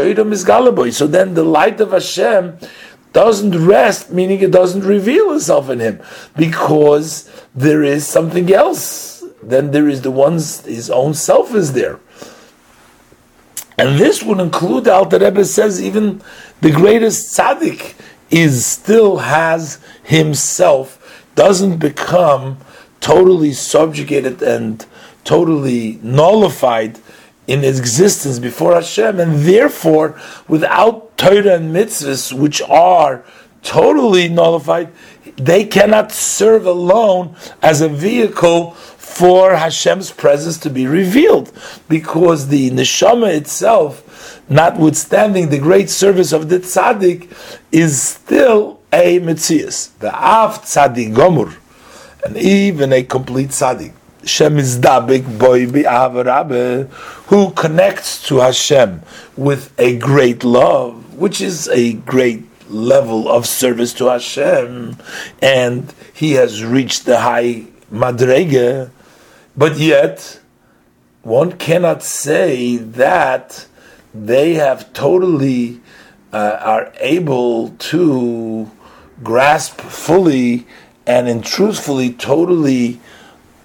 [1.06, 2.58] then the light of Hashem
[3.12, 6.02] doesn't rest, meaning it doesn't reveal itself in him,
[6.36, 9.24] because there is something else.
[9.42, 11.98] Then there is the one's his own self is there.
[13.78, 16.22] And this would include, the Alter Rebbe says, even
[16.60, 17.94] the greatest tzaddik
[18.30, 22.58] is still has himself, doesn't become
[23.00, 24.86] totally subjugated and
[25.24, 26.98] totally nullified
[27.46, 33.24] in existence before Hashem, and therefore, without Torah and mitzvahs, which are
[33.62, 34.92] totally nullified,
[35.36, 41.52] they cannot serve alone as a vehicle for Hashem's presence to be revealed,
[41.88, 47.32] because the neshama itself, notwithstanding the great service of the tzaddik,
[47.72, 49.96] is still a mitzias.
[49.98, 51.56] The av tzaddik gomur,
[52.24, 53.92] and even a complete tzaddik
[57.26, 59.02] who connects to Hashem
[59.36, 64.96] with a great love, which is a great level of service to Hashem,
[65.40, 68.90] and he has reached the high madrege,
[69.56, 70.40] but yet
[71.22, 73.66] one cannot say that
[74.14, 75.80] they have totally
[76.32, 78.70] uh, are able to
[79.22, 80.66] grasp fully
[81.06, 83.00] and in truthfully totally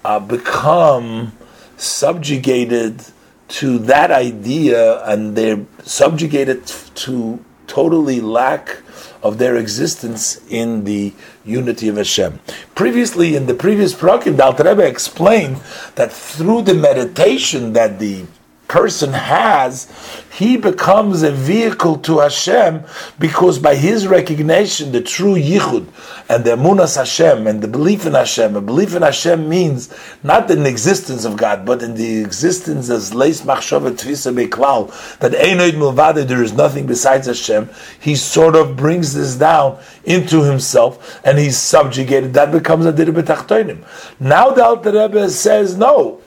[0.04, 1.32] uh, become
[1.76, 3.04] subjugated
[3.48, 8.78] to that idea and they're subjugated to totally lack
[9.22, 11.12] of their existence in the
[11.44, 12.40] unity of Hashem.
[12.74, 15.56] Previously, in the previous parakim, the Alter Rebbe explained
[15.94, 18.24] that through the meditation that the
[18.72, 19.86] person has,
[20.32, 22.84] he becomes a vehicle to Hashem
[23.18, 25.88] because by his recognition, the true yichud
[26.30, 30.50] and the emunas Hashem and the belief in Hashem, a belief in Hashem means not
[30.50, 35.32] in the existence of God, but in the existence as leis machshava tvisa beklal, that
[35.32, 37.68] einoid milvade, there is nothing besides Hashem.
[38.00, 42.32] He sort of brings this down into himself and he's subjugated.
[42.32, 43.84] That becomes a diribetachtoinim.
[44.18, 46.21] Now the Alter Rebbe says, no,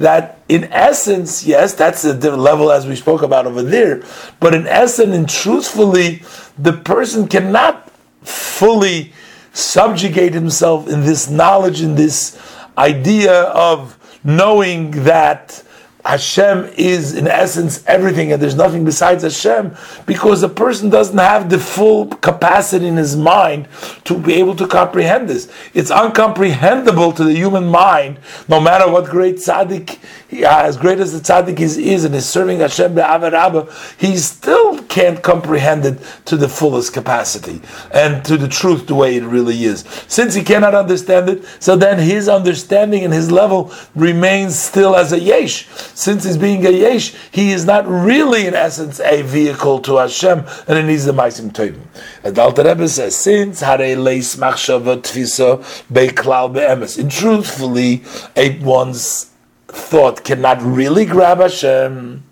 [0.00, 4.02] that in essence, yes, that's a different level as we spoke about over there,
[4.40, 6.22] but in essence and truthfully,
[6.58, 7.90] the person cannot
[8.22, 9.12] fully
[9.52, 12.40] subjugate himself in this knowledge, in this
[12.78, 15.62] idea of knowing that
[16.04, 21.50] Hashem is in essence everything and there's nothing besides Hashem because a person doesn't have
[21.50, 23.68] the full capacity in his mind
[24.04, 25.52] to be able to comprehend this.
[25.74, 29.98] It's uncomprehendable to the human mind, no matter what great tzaddik,
[30.44, 35.22] as great as the tzaddik is, is and is serving Hashem be'avarabba, he still can't
[35.22, 37.60] comprehend it to the fullest capacity
[37.92, 39.80] and to the truth the way it really is.
[40.08, 45.12] Since he cannot understand it, so then his understanding and his level remains still as
[45.12, 49.80] a yesh since he's being a yesh, he is not really in essence a vehicle
[49.80, 51.80] to Hashem, and it needs the ma'asim tovim.
[52.22, 58.02] As the Alter Rebbe says, since harei leis machshava tfisa beklal be'emes, and truthfully,
[58.36, 59.30] a one's
[59.68, 62.24] thought cannot really grab Hashem.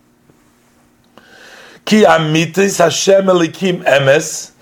[1.85, 4.53] Ki amitis Hashem elikim emes,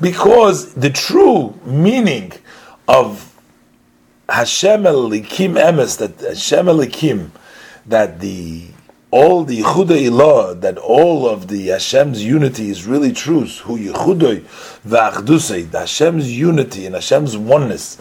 [0.00, 2.32] because the true meaning
[2.88, 3.28] of
[4.28, 7.30] Hashem elikim emes, that Hashem elikim
[7.86, 8.66] that the
[9.10, 14.40] all the Yichudei law, that all of the Hashem's unity is really true, who Yichudei
[14.86, 17.98] v'achdusei, the Hashem's unity and Hashem's oneness,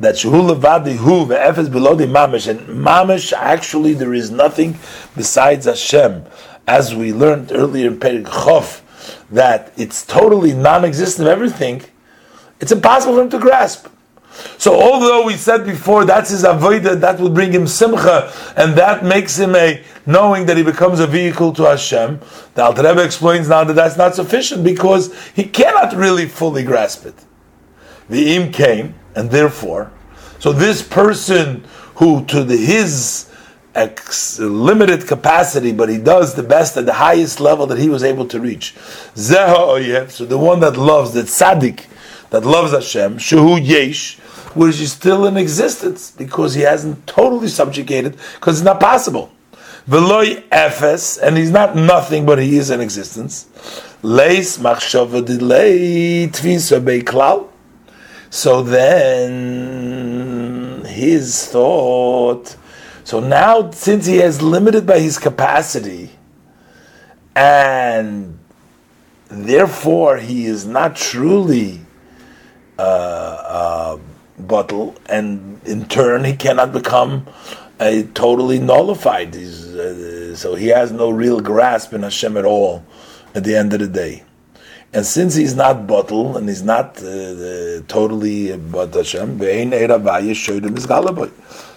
[0.00, 4.76] that Shehu levadi hu ve'efes below the mamish, and mamish actually there is nothing
[5.14, 6.24] besides Hashem,
[6.66, 8.80] as we learned earlier in Perik Chof,
[9.30, 11.82] that it's totally non-existent of everything,
[12.60, 13.86] it's impossible for him to grasp.
[14.56, 19.04] So although we said before that's his avodah, that will bring him simcha, and that
[19.04, 22.20] makes him a knowing that he becomes a vehicle to Hashem.
[22.54, 27.06] The Alter Rebbe explains now that that's not sufficient because he cannot really fully grasp
[27.06, 27.14] it.
[28.08, 29.92] The im came, and therefore,
[30.38, 31.64] so this person
[31.96, 33.28] who to the, his
[33.74, 38.02] ex- limited capacity, but he does the best at the highest level that he was
[38.02, 38.74] able to reach.
[39.14, 41.86] Zeha Oyev, so the one that loves, the tzaddik,
[42.30, 44.17] that loves Hashem, Shehu Yesh,
[44.58, 49.30] which is still in existence because he hasn't totally subjugated, because it's not possible.
[49.88, 53.46] Veloy Efes, and he's not nothing, but he is in existence.
[54.02, 57.48] Leis machshava delay tvisa klal.
[58.30, 60.04] So then
[60.84, 62.56] his thought.
[63.04, 66.10] So now, since he is limited by his capacity,
[67.36, 68.36] and
[69.28, 71.80] therefore he is not truly
[72.78, 73.98] uh, uh,
[74.42, 77.26] batel, and in turn he cannot become
[77.80, 79.34] a totally nullified.
[79.36, 82.84] Uh, so he has no real grasp in Hashem at all
[83.34, 84.24] at the end of the day.
[84.92, 89.38] And since he's not batel and he's not uh, totally but Hashem,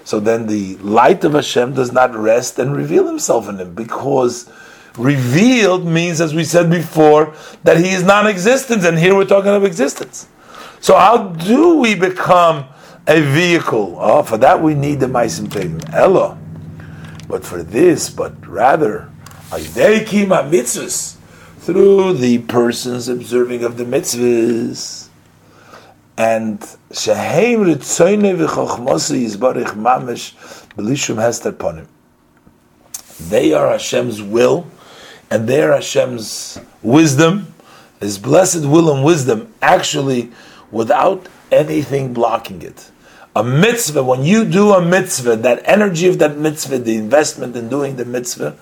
[0.04, 4.50] so then the light of Hashem does not rest and reveal himself in him because
[4.98, 9.64] revealed means, as we said before, that he is non-existence, and here we're talking of
[9.64, 10.28] existence.
[10.82, 12.66] So how do we become
[13.06, 13.98] a vehicle?
[14.00, 15.94] Oh, for that we need the Maisim Tevim.
[15.94, 16.40] Ella.
[17.28, 19.08] But for this, but rather,
[19.52, 21.16] mitzvahs,
[21.60, 25.08] through the persons observing of the mitzvahs.
[26.18, 26.60] And
[26.92, 30.34] Shehem Ritzoyne v'chochmosi yizbarich mamish
[30.76, 31.86] b'lishum hester ponim.
[33.30, 34.66] They are Hashem's will,
[35.30, 37.54] and they are Hashem's wisdom,
[38.00, 40.32] His blessed will and wisdom actually
[40.72, 42.92] without anything blocking it.
[43.36, 47.70] A mitzvah, when you do a mitzvah, that energy of that mitzvah, the investment in
[47.70, 48.58] doing the mitzvah,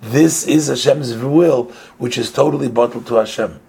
[0.00, 1.64] this is Hashem's will,
[1.98, 3.60] which is totally bottled to Hashem.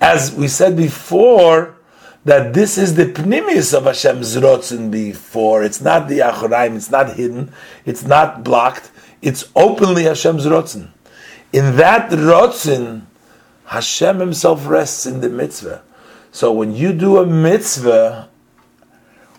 [0.00, 1.76] As we said before,
[2.24, 5.62] that this is the pnimius of Hashem's rotzin before.
[5.62, 7.52] It's not the achoraim, it's not hidden,
[7.84, 8.90] it's not blocked,
[9.22, 10.90] it's openly Hashem's rotzin.
[11.52, 13.02] In that rotzin,
[13.66, 15.82] Hashem himself rests in the mitzvah.
[16.32, 18.28] So when you do a mitzvah,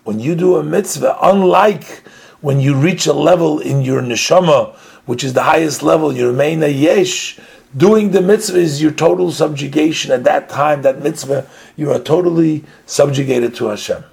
[0.04, 2.04] when you do a mitzvah, unlike
[2.41, 4.75] when you reach a level in your neshama,
[5.06, 7.39] which is the highest level, you remain a yesh,
[7.75, 10.12] doing the mitzvah is your total subjugation.
[10.12, 14.04] At that time, that mitzvah, you are totally subjugated to Hashem.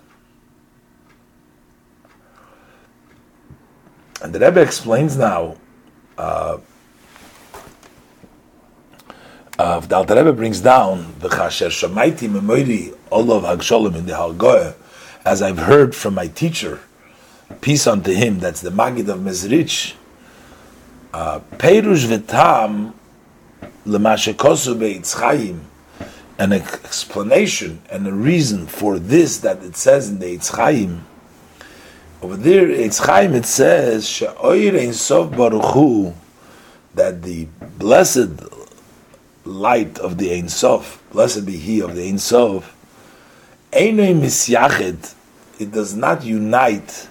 [4.22, 5.56] And the Rebbe explains now
[6.16, 6.58] uh,
[9.58, 14.74] uh, the Alter Rebbe brings down the Chasher Shamaiti Memoiri Olav Hagsholim in the Halgoya,
[15.24, 16.80] as I've heard from my teacher,
[17.60, 18.38] peace unto him.
[18.38, 19.94] That's the Magid of Mezrich.
[21.12, 22.92] Uh, Perush v'tam
[23.84, 25.60] l'mashekosu be'itzchayim,
[26.38, 31.00] an explanation and a reason for this that it says in the Eitzchayim.
[32.22, 34.06] Over there, Eitzchayim, it says
[34.96, 35.30] sof
[36.94, 38.57] that the blessed
[39.48, 42.74] light of the Ein Sof, blessed be He of the Ein Sof,
[43.72, 45.14] Einoi misyached,
[45.58, 47.08] it does not unite,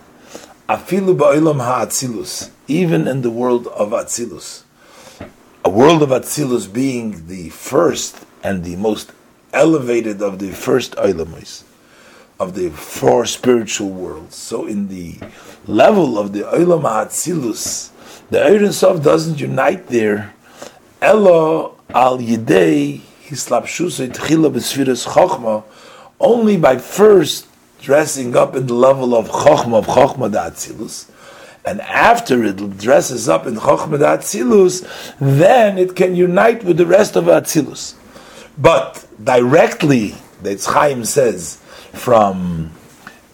[0.69, 4.63] afilu ba'olam ha'atzilus, even in the world of Atzilus.
[5.65, 9.11] A world of Atzilus being the first and the most
[9.53, 11.63] elevated of the first Oilamos,
[12.39, 14.35] of the four spiritual worlds.
[14.35, 15.17] So in the
[15.65, 17.91] level of the Olam HaAtzilus,
[18.29, 20.33] the Ein Sof doesn't unite there,
[21.01, 25.63] Elo al yidei hislapshusay tchila b'sfiras chokhma,
[26.19, 27.47] only by first
[27.81, 31.09] dressing up in the level of chokhma, of chokhma da'atzilus,
[31.65, 37.15] and after it dresses up in chokhma da'atzilus, then it can unite with the rest
[37.15, 37.95] of atzilus.
[38.57, 41.57] But directly, the Chaim says,
[41.93, 42.71] from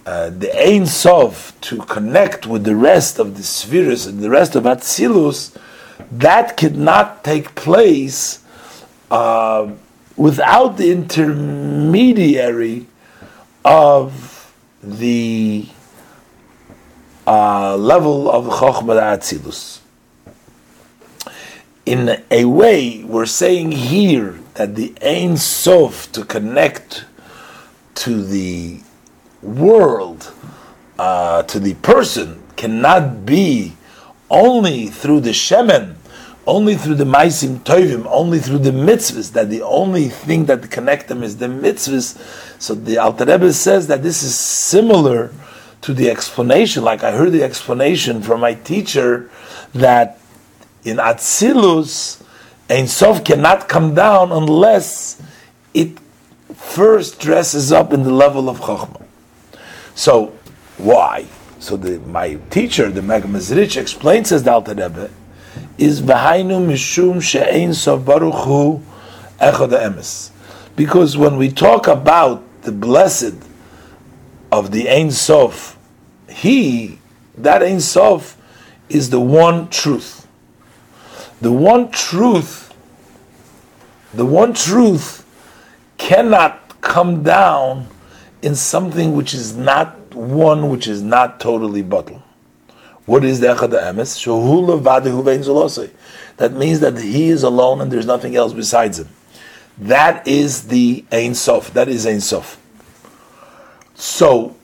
[0.06, 4.56] uh, the Ein Sof to connect with the rest of the spheres and the rest
[4.56, 5.56] of Atzilus,
[6.12, 8.43] that could not take place
[9.12, 9.72] uh,
[10.16, 12.88] without the intermediary
[13.66, 15.68] of the
[17.26, 19.80] uh, level of Chochmah Atzilus.
[21.86, 27.06] in a way, we're saying here that the Ein Sof to connect
[27.96, 28.80] to the
[29.42, 30.34] world,
[30.98, 33.74] uh, to the person, cannot be
[34.30, 35.96] only through the Shemen,
[36.46, 41.08] only through the Maisim Tovim, only through the mitzvahs, that the only thing that connect
[41.08, 42.18] them is the mitzvahs.
[42.62, 45.32] So the Alter Rebbe says that this is similar
[45.82, 49.30] to the explanation, like I heard the explanation from my teacher,
[49.74, 50.20] that
[50.84, 52.22] in Atzilus,
[52.70, 55.22] Ein Sof cannot come down unless
[55.74, 55.98] it
[56.56, 59.06] first dresses up in the level of Chokhmah.
[59.96, 60.34] So,
[60.78, 61.28] why?
[61.60, 65.10] So the, my teacher, the Megamazrich, explains as the Alter Rebbe,
[65.78, 68.82] is V'hainu Mishum She'ein Sof Baruch Hu
[69.40, 70.32] Echad Emes.
[70.76, 73.36] Because when we talk about the blessed
[74.52, 75.78] of the Ein Sof,
[76.30, 77.00] he,
[77.38, 78.38] that Ein Sof,
[78.90, 80.28] is the one truth.
[81.42, 82.74] The one truth,
[84.14, 85.26] the one truth
[85.98, 87.88] cannot come down
[88.42, 92.23] in something which is not one which is not totally batel.
[93.06, 95.90] What is the Echad Emes?
[96.38, 99.10] That means that he is alone and there's nothing else besides him.
[99.78, 101.74] That is the Ein Sof.
[101.74, 102.60] That is Ein Sof.
[103.96, 104.56] So,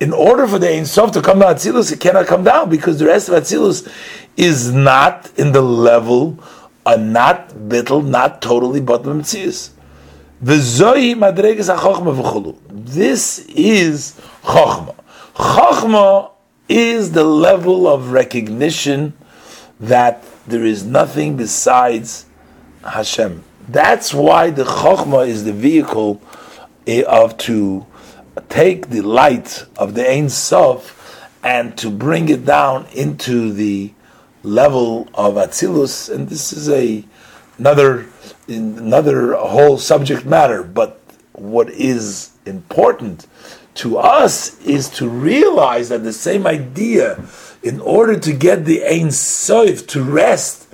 [0.00, 2.98] in order for the Ein Sof to come to Atzilus, it cannot come down because
[2.98, 3.90] the rest of Atzilus
[4.36, 6.38] is not in the level,
[6.84, 9.70] a not bittel, not totally bottom Tzius.
[10.40, 10.80] This
[13.48, 14.94] is Chokhmah.
[15.34, 16.30] Chokhmah
[16.68, 19.14] is the level of recognition
[19.78, 22.26] that there is nothing besides
[22.82, 23.44] Hashem.
[23.68, 26.20] That's why the Chokhmah is the vehicle
[26.86, 27.86] eh, of to
[28.48, 30.92] take the light of the Ein Sof
[31.42, 33.92] and to bring it down into the
[34.42, 36.12] level of Atzilus.
[36.12, 37.04] And this is a
[37.58, 38.06] another
[38.48, 40.62] another whole subject matter.
[40.62, 41.00] But
[41.32, 43.26] what is important
[43.76, 47.22] to us is to realize that the same idea,
[47.62, 50.68] in order to get the Ein Sof to rest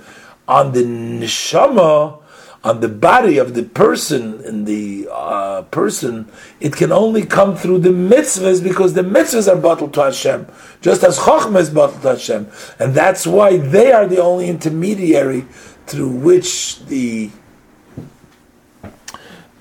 [0.47, 2.19] on the neshama,
[2.63, 6.31] on the body of the person in the uh, person,
[6.61, 10.47] it can only come through the mitzvahs because the mitzvahs are bottled to Hashem,
[10.81, 12.47] just as Chochmah is bottled to Hashem,
[12.79, 15.41] and that's why they are the only intermediary
[15.87, 17.31] through which the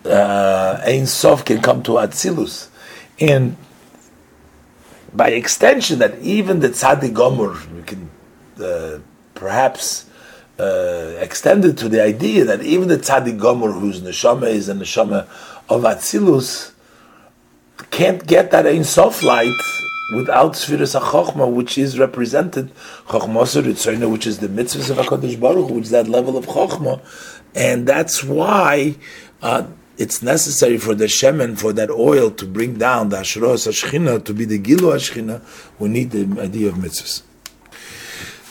[0.05, 2.69] uh, Ein Sof can come to Atzilus.
[3.23, 3.57] And
[5.15, 8.11] by extension, that even the Tzaddik Gomor, we can
[8.61, 8.99] uh,
[9.35, 10.11] perhaps
[10.59, 14.75] uh, extend it to the idea that even the Tzaddik Gomor, whose neshama is a
[14.75, 15.29] neshama
[15.69, 16.73] of Atzilus,
[17.93, 19.57] can't get that Ein Sof light
[20.17, 22.75] without Sfiras HaChochma, which is represented,
[23.07, 27.01] Chochma which is the mitzvahs of HaKadosh Baruch which is that level of Chochma,
[27.55, 28.97] and that's why
[29.43, 29.67] uh,
[29.99, 34.33] it's necessary for the shemen, for that oil to bring down the Ashros Ashchina, to
[34.33, 35.43] be the Gilu Ashchina,
[35.79, 37.23] we need the idea of mitzvahs.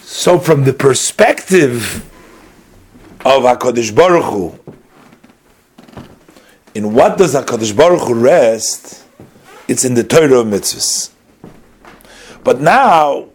[0.03, 2.05] So from the perspective
[3.25, 4.59] of HaKadosh Baruch Hu,
[6.75, 9.05] in what does HaKadosh Baruch Hu rest?
[9.67, 11.09] It's in the Torah of mitzvahs.
[12.43, 13.29] But now,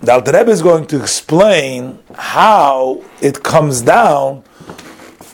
[0.00, 4.44] the Alter Rebbe is going to explain how it comes down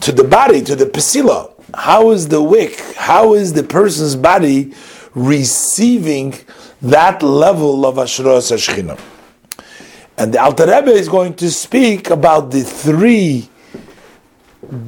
[0.01, 4.73] to the body, to the pesila how is the wick, how is the person's body
[5.13, 6.33] receiving
[6.81, 8.99] that level of Ashras Ashchina?
[10.17, 13.49] And the Alter Rebbe is going to speak about the three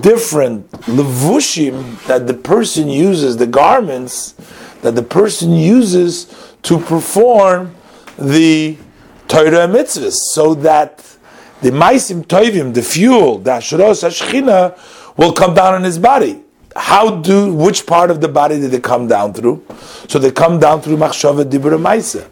[0.02, 4.34] different levushim that the person uses, the garments
[4.82, 7.76] that the person uses to perform
[8.18, 8.78] the
[9.28, 11.06] Torah mitzvahs, so that
[11.62, 14.78] the maisim toivim, the fuel, the ashros ashchina,
[15.18, 16.44] will come down on his body
[16.76, 19.66] how do which part of the body did they come down through?
[20.08, 22.30] So they come down through machshava dibur maisa.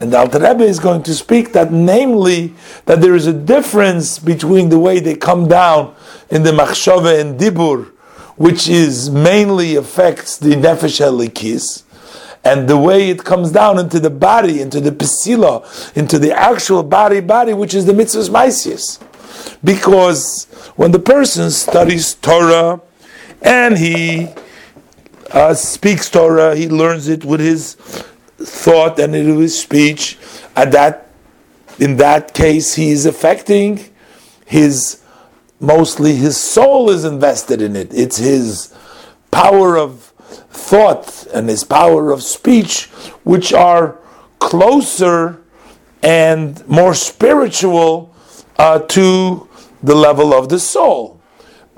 [0.00, 2.54] And the Alter Rebbe is going to speak that, namely,
[2.86, 5.94] that there is a difference between the way they come down
[6.30, 7.92] in the machshava and dibur,
[8.36, 11.82] which is mainly affects the nefesh elikis,
[12.44, 16.82] and the way it comes down into the body, into the pesila, into the actual
[16.82, 19.02] body, body, which is the mitzvahs maisius.
[19.62, 20.44] Because
[20.76, 22.80] when the person studies Torah,
[23.42, 24.28] and he
[25.30, 27.74] uh, speaks Torah, he learns it with his
[28.38, 30.18] thought and with his speech.
[30.54, 31.10] At that,
[31.78, 33.84] in that case, he is affecting
[34.44, 35.02] his
[35.60, 37.92] mostly his soul is invested in it.
[37.92, 38.74] It's his
[39.30, 40.12] power of
[40.50, 42.86] thought and his power of speech,
[43.24, 43.98] which are
[44.38, 45.42] closer
[46.02, 48.14] and more spiritual
[48.58, 49.48] uh, to
[49.82, 51.15] the level of the soul.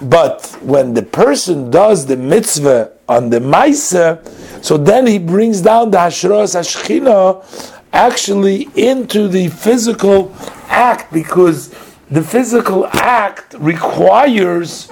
[0.01, 4.25] But when the person does the mitzvah on the Maisa,
[4.65, 10.35] so then he brings down the Hashras Hashchina actually into the physical
[10.69, 11.75] act because
[12.11, 14.89] the physical act requires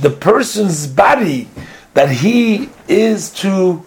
[0.00, 1.48] the person's body
[1.94, 3.84] that he is to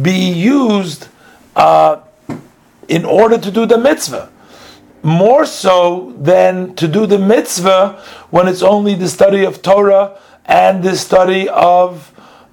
[0.00, 1.08] be used
[1.56, 2.00] uh,
[2.88, 4.30] in order to do the mitzvah.
[5.02, 10.82] More so than to do the mitzvah when it's only the study of Torah and
[10.82, 12.12] the study of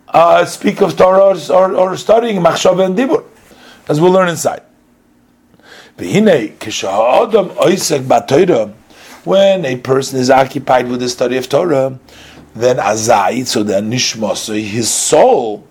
[0.10, 3.26] uh, speak of Torah or, or studying Machshava and Dibur,
[3.90, 4.62] as we'll learn inside.
[5.98, 6.28] When
[9.66, 12.00] a person is occupied with the study of Torah,
[12.54, 15.68] then azai, so then nishma, his soul,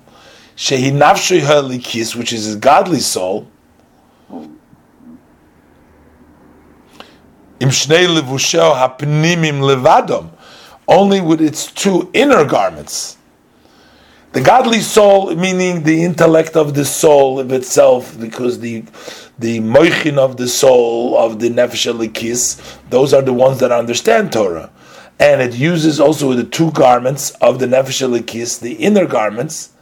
[0.57, 3.49] shehi halikis, which is his godly soul,
[7.61, 10.31] shnei levushel hapnimim levadom,
[10.89, 13.17] only with its two inner garments.
[14.33, 18.85] The godly soul, meaning the intellect of the soul of itself, because the
[19.39, 24.33] the moichin of the soul of the nefesh elikis, those are the ones that understand
[24.33, 24.71] Torah,
[25.19, 29.73] and it uses also the two garments of the nefesh elikis, the inner garments,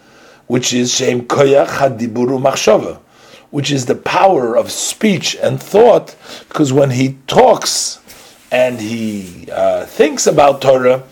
[0.47, 3.01] which is shem koyach hadiburu machshava,
[3.53, 6.17] which is the power of speech and thought,
[6.49, 8.01] because when he talks
[8.51, 11.05] and he uh, thinks about Torah,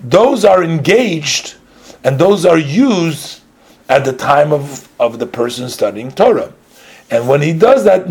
[0.00, 1.56] those are engaged
[2.04, 3.40] and those are used
[3.88, 6.52] at the time of, of the person studying Torah.
[7.10, 8.06] And when he does that,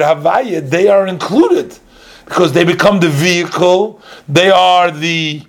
[0.00, 1.78] havaya, they are included
[2.24, 4.00] because they become the vehicle.
[4.26, 5.42] They are the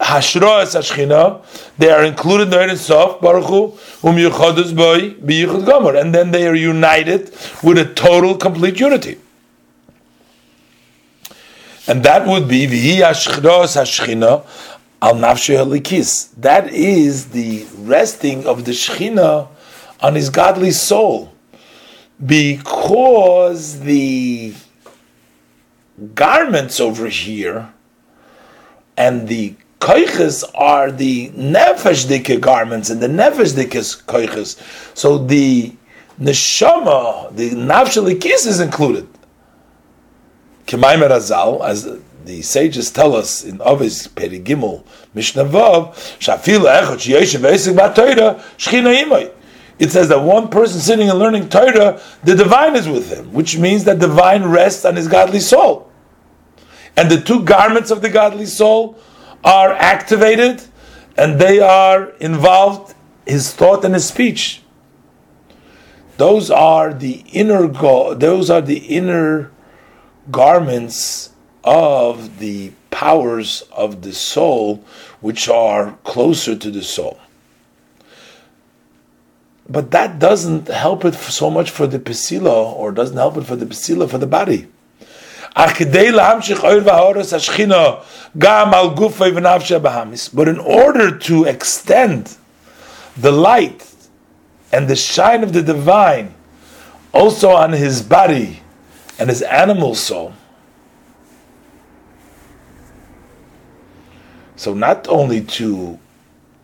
[0.00, 1.44] hashroas hashchina.
[1.78, 3.64] They are included in the Eretz Sof Baruch Hu
[4.08, 7.32] um yichadus boy biyichad gomer, and then they are united
[7.62, 9.18] with a total, complete unity.
[11.86, 14.44] And that would be the hashros hashchina
[15.02, 19.48] al nafshe That is the resting of the Shechina
[20.00, 21.32] on his godly soul,
[22.24, 24.54] because the
[26.14, 27.72] garments over here
[28.96, 29.54] and the
[29.84, 33.52] koiches are the nefesh garments and the nefesh
[34.04, 34.58] koiches.
[34.96, 35.74] So the
[36.18, 39.06] neshama, the nafshalikis is included.
[40.66, 41.86] Kemaim Razal, as
[42.24, 44.82] the sages tell us in Avis Perigimel
[45.12, 49.30] Mishnah Vav, Shafila Echot Sheyeshev Esik Batoira Shchina Imay.
[49.78, 53.58] It says that one person sitting and learning Torah, the divine is with him, which
[53.58, 55.90] means that divine rests on his godly soul.
[56.96, 58.98] And the two garments of the godly soul
[59.44, 60.62] are activated
[61.16, 62.94] and they are involved,
[63.26, 64.62] his thought and his speech.
[66.16, 69.50] Those are the inner go- those are the inner
[70.30, 71.30] garments
[71.64, 74.84] of the powers of the soul
[75.20, 77.18] which are closer to the soul.
[79.68, 83.56] But that doesn't help it so much for the pesila, or doesn't help it for
[83.56, 84.68] the pesila for the body.
[85.56, 85.80] But
[90.48, 92.36] in order to extend
[93.16, 93.94] the light
[94.72, 96.34] and the shine of the divine
[97.12, 98.60] also on his body
[99.18, 100.34] and his animal soul,
[104.56, 105.98] So not only to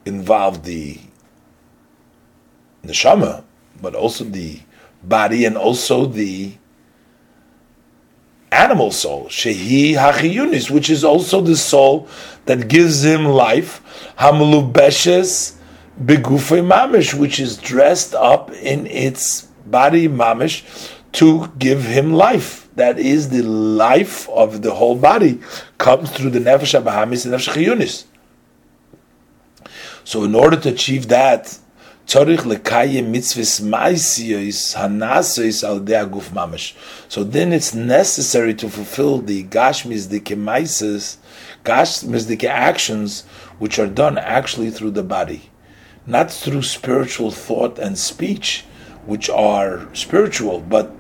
[0.07, 0.99] involve the
[2.83, 3.45] neshama,
[3.83, 4.61] but also the
[5.03, 6.55] body and also the
[8.53, 12.09] animal soul, shehi hachiyunis, which is also the soul
[12.47, 13.83] that gives him life,
[14.19, 15.57] hamlubeshes
[16.03, 22.69] begufay mamish, which is dressed up in its body mamish to give him life.
[22.75, 25.41] That is the life of the whole body
[25.79, 28.05] comes through the nefesh abahamis and nefesh chiyunis.
[30.05, 31.60] So, in order to achieve that,
[32.11, 36.75] tzorich lekayim mitzvahs ma'isiyos al mamash.
[37.09, 41.19] So then it's necessary to fulfill the gashmis dike maises,
[41.65, 43.23] gashmis dike actions,
[43.61, 45.51] which are done actually through the body,
[46.05, 48.65] not through spiritual thought and speech,
[49.07, 50.91] which are spiritual, but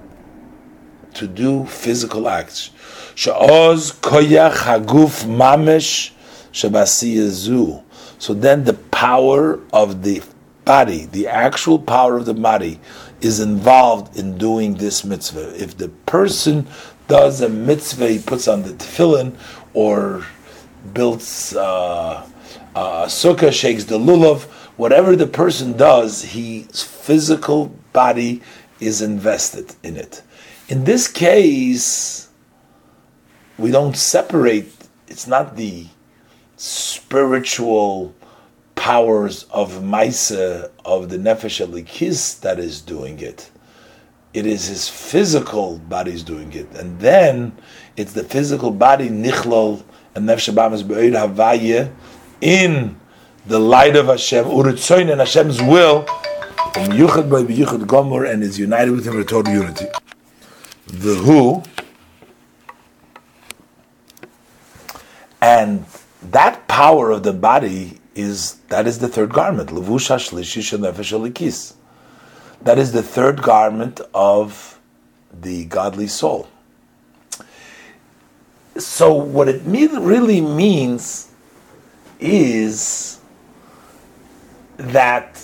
[1.14, 2.70] to do physical acts.
[3.16, 6.12] Sha'oz koyach haguf mamesh
[6.52, 7.82] shabasiyazu.
[8.20, 10.22] So then the power of the
[10.76, 12.78] body, the actual power of the body,
[13.20, 15.48] is involved in doing this mitzvah.
[15.60, 16.68] If the person
[17.08, 19.34] does a mitzvah, he puts on the tefillin
[19.74, 20.24] or
[20.94, 22.24] builds uh,
[22.76, 24.42] a sukkah, shakes the lulav,
[24.76, 27.60] whatever the person does, his physical
[27.92, 28.40] body
[28.78, 30.22] is invested in it.
[30.68, 32.28] In this case,
[33.58, 34.72] we don't separate.
[35.08, 35.86] It's not the
[36.56, 38.14] spiritual
[38.80, 43.50] powers of Maisa of the Nefesh Alikis that is doing it.
[44.32, 47.52] It is his physical body's doing it, and then
[47.98, 49.82] it's the physical body Nichlol
[50.14, 51.92] and Nefesh Abamas Be'er Havaya
[52.40, 52.98] in
[53.46, 56.04] the light of Hashem, Uritzoin and Hashem's will,
[56.72, 59.88] Yuchad by Yuchad Gomor, and is united with him in total unity.
[60.86, 61.62] The who,
[65.42, 65.84] and
[66.22, 71.74] that power of the body is that is the third garment, Alikis.
[72.62, 74.78] That is the third garment of
[75.32, 76.48] the godly soul.
[78.76, 81.30] So, what it really means
[82.18, 83.20] is
[84.76, 85.42] that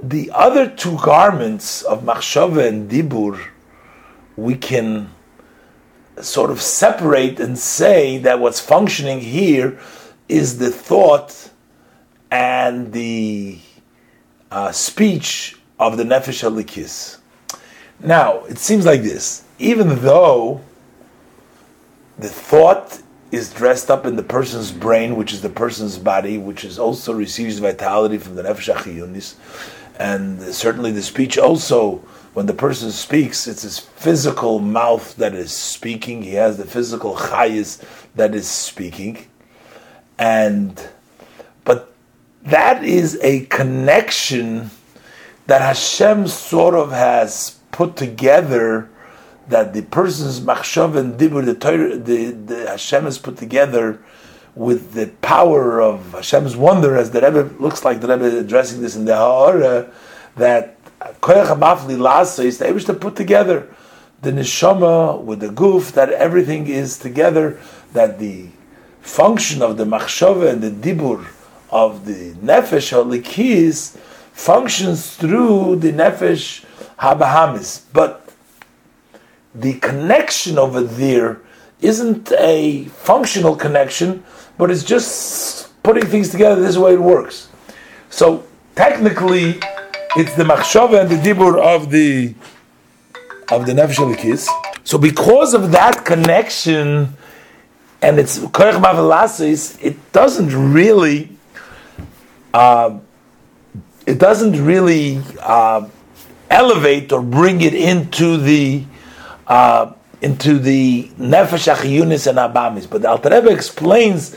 [0.00, 3.40] the other two garments of machshava and dibur,
[4.36, 5.10] we can
[6.20, 9.78] sort of separate and say that what's functioning here
[10.28, 11.50] is the thought
[12.30, 13.58] and the
[14.50, 17.18] uh, speech of the nefesh alikis.
[18.00, 20.60] Now, it seems like this: even though
[22.18, 23.00] the thought
[23.30, 27.12] is dressed up in the person's brain, which is the person's body, which is also
[27.12, 29.34] receives vitality from the nefesh achiyunis,
[29.98, 32.02] and certainly the speech also.
[32.34, 36.22] When the person speaks, it's his physical mouth that is speaking.
[36.22, 37.82] He has the physical chayis
[38.14, 39.26] that is speaking,
[40.18, 40.88] and
[41.64, 41.92] but
[42.44, 44.70] that is a connection
[45.46, 48.88] that Hashem sort of has put together
[49.48, 53.98] that the person's machshav and dibur, the, Torah, the, the Hashem has put together
[54.54, 58.96] with the power of Hashem's wonder, as the Rebbe looks like the Rebbe addressing this
[58.96, 59.90] in the Ha'ara,
[60.36, 60.82] that
[61.20, 63.72] Koyach HaMafli Lasa is able to put together
[64.20, 67.60] the neshama with the guf, that everything is together,
[67.92, 68.48] that the
[69.08, 71.26] function of the machshava and the dibur
[71.70, 73.96] of the nefesh halikis
[74.32, 76.64] functions through the nefesh
[76.98, 77.82] habahamis.
[77.92, 78.28] But
[79.54, 81.40] the connection over there
[81.80, 84.22] isn't a functional connection,
[84.58, 86.60] but it's just putting things together.
[86.60, 87.48] This is way it works.
[88.10, 88.44] So
[88.76, 89.58] technically,
[90.16, 92.34] it's the machshava and the dibur of the
[93.50, 94.46] of the nefesh alikis.
[94.84, 97.16] So because of that connection,
[98.00, 101.30] and it's koyach mavelasis, it doesn't really,
[102.54, 102.98] uh,
[104.06, 105.88] it doesn't really uh,
[106.50, 108.84] elevate or bring it into the
[109.46, 112.88] uh, into the nefesh achiyunis and abamis.
[112.88, 114.36] But the Alter Rebbe explains.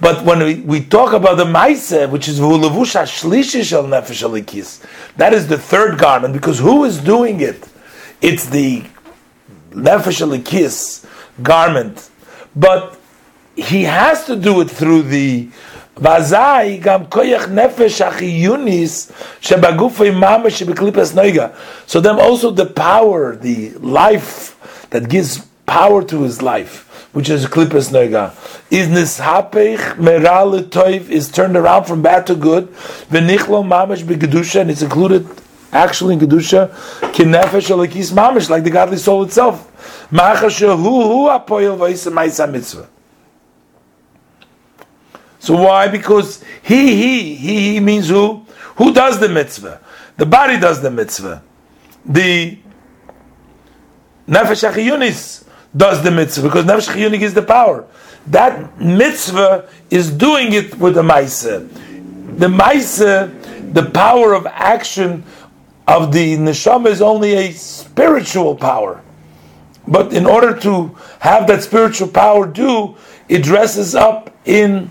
[0.00, 4.82] But when we, we talk about the Maise, which is Vulavusha Shlishi al Nefesh Alikis,
[5.16, 7.68] that is the third garment, because who is doing it?
[8.22, 8.82] It's the
[9.72, 11.06] Nefesh Alikis
[11.42, 12.08] garment.
[12.56, 12.99] But
[13.60, 15.48] he has to do it through the
[15.96, 21.54] Vazai gam koyach nefesh achiyunis shebagufei mamash shebeklipas noiga.
[21.86, 27.44] So then also the power, the life that gives power to his life, which is
[27.44, 28.32] klipas noiga,
[28.72, 32.68] is nishapech meral toiv is turned around from bad to good.
[33.10, 35.28] V'nichlo mamash begedusha and it's included
[35.70, 36.70] actually in kedusha
[37.12, 39.66] kinefesh alekis mamash like the godly soul itself.
[40.10, 42.88] Machashahu hu apoyel v'isa mitzvah.
[45.40, 45.88] So why?
[45.88, 48.44] Because he, he, he, he means who?
[48.76, 49.80] Who does the mitzvah?
[50.18, 51.42] The body does the mitzvah.
[52.04, 52.58] The
[54.28, 57.86] nefesh achiyunis does the mitzvah because nefesh achiyunik is the power.
[58.26, 62.38] That mitzvah is doing it with the ma'aseh.
[62.38, 65.24] The ma'aseh, the power of action
[65.88, 69.02] of the neshama is only a spiritual power.
[69.88, 72.96] But in order to have that spiritual power do,
[73.28, 74.90] it dresses up in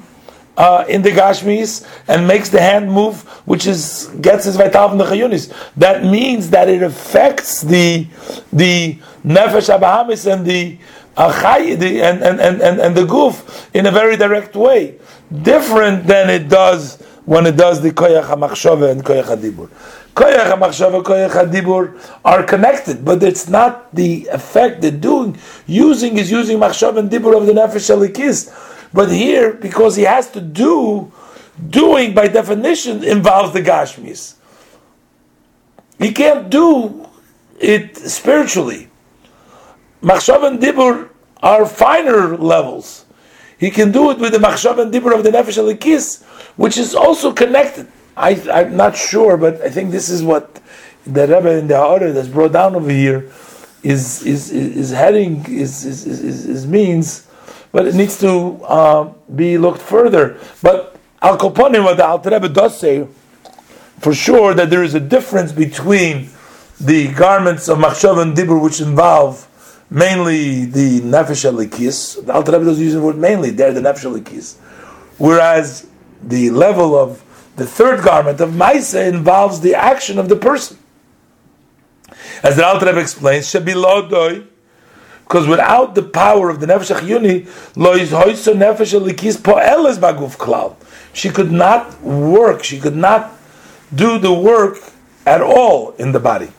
[0.60, 4.98] uh, in the Gashmis and makes the hand move, which is gets his vital from
[4.98, 5.52] the Chayunis.
[5.78, 8.06] That means that it affects the
[8.52, 10.78] the Nefesh Abahamis and the
[11.16, 15.00] the, and, and, and, and, and the Guf in a very direct way.
[15.42, 19.70] Different than it does when it does the Koyach HaMachshava and Koyach HaDibur.
[20.16, 25.38] Koyach HaMachshava, Koyach HaDibur are connected, but it's not the effect they're doing.
[25.68, 28.50] Using is using Machshava and Dibur of the Nefesh Alikis
[28.94, 31.12] but here, because he has to do,
[31.70, 34.36] doing by definition involves the Gashmis.
[35.98, 37.08] He can't do
[37.60, 38.90] it spiritually.
[40.02, 41.10] Machshav and Dibur
[41.44, 43.06] are finer levels.
[43.58, 46.24] He can do it with the Machshav and Dibur of the Nefesh Alikis,
[46.56, 47.88] which is also connected.
[48.16, 50.62] I, am not sure, but I think this is what
[51.06, 53.30] the Rebbe in the Ha'ara that's brought down over here
[53.82, 57.28] is is is heading is is, is, is means,
[57.72, 60.38] but it needs to uh, be looked further.
[60.62, 63.08] But Al Koponim, what the Alter Rebbe does say,
[64.00, 66.30] for sure that there is a difference between
[66.80, 69.46] the garments of Machshav and Dibur, which involve
[69.90, 72.26] mainly the Nefesh Alikis.
[72.26, 74.58] The Alter Rebbe doesn't use the word mainly, they're the Nefesh Alikis.
[75.18, 75.88] Whereas
[76.24, 77.24] the level of
[77.58, 80.78] the third garment of Maisa involves the action of the person.
[82.42, 84.48] As the Alter Rebbe explains, Shabilodoi,
[85.30, 87.46] because without the power of the Nefesh Achiyuni,
[87.78, 90.76] lo hoyso Nefesh Alikis po'eles baguf klal.
[91.14, 93.32] She could not work, she could not
[93.94, 94.78] do the work
[95.28, 96.50] at all in the body.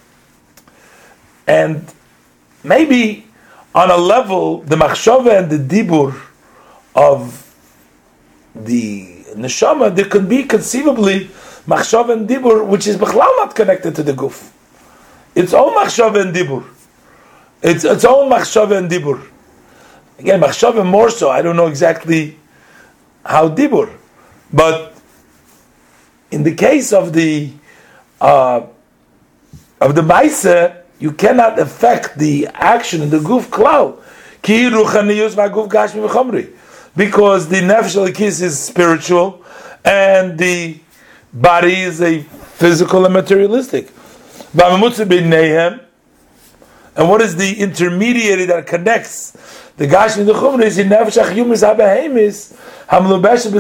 [1.49, 1.93] And
[2.63, 3.27] maybe
[3.75, 6.17] on a level, the machshava and the dibur
[6.95, 7.53] of
[8.55, 11.25] the neshama, there could be conceivably
[11.67, 14.53] machshava and dibur, which is b'chlal not connected to the guf.
[15.35, 16.65] Its all machshava and dibur.
[17.63, 19.27] It's its own machshava and dibur.
[20.19, 21.31] Again, machshava more so.
[21.31, 22.39] I don't know exactly
[23.25, 23.95] how dibur,
[24.53, 24.95] but
[26.31, 27.51] in the case of the
[28.21, 28.63] uh,
[29.81, 34.03] of the ma'isa, you cannot affect the action in the guf klal.
[34.43, 36.55] Ki ruchaniyus ma'guf gashmi v'chomri.
[36.97, 39.45] Because the nefesh kiss is spiritual,
[39.85, 40.79] and the
[41.33, 43.91] body is a physical and materialistic.
[47.01, 49.33] And what is the intermediary that connects
[49.79, 52.55] the gash and the chumra is in nefesh achiyumis abahemis
[52.91, 53.51] hamlubesh.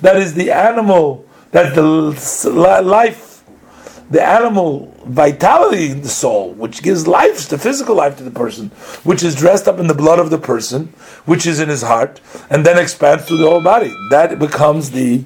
[0.00, 3.44] That is the animal, that the life,
[4.10, 8.70] the animal vitality in the soul, which gives life, the physical life to the person,
[9.04, 10.86] which is dressed up in the blood of the person,
[11.26, 12.20] which is in his heart,
[12.50, 13.94] and then expands through the whole body.
[14.10, 15.22] That becomes the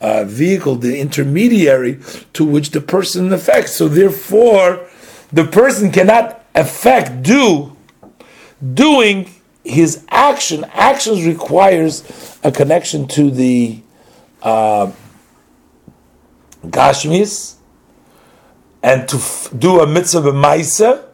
[0.00, 1.98] uh, vehicle, the intermediary
[2.34, 3.74] to which the person affects.
[3.74, 4.86] So therefore,
[5.34, 7.76] the person cannot affect, do,
[8.72, 9.28] doing
[9.64, 10.64] his action.
[10.72, 13.80] Actions requires a connection to the
[14.42, 14.92] uh,
[16.64, 17.56] Gashmis
[18.80, 21.04] and to f- do a mitzvah b'maisa,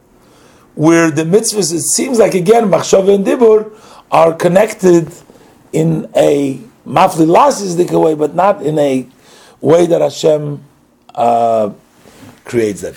[0.74, 3.72] where the mitzvahs, it seems like again, machshava and dibur
[4.10, 5.10] are connected
[5.72, 9.06] in a mafli lasisdik way, but not in a
[9.62, 10.62] way that Hashem
[11.14, 11.70] uh,
[12.44, 12.96] creates them.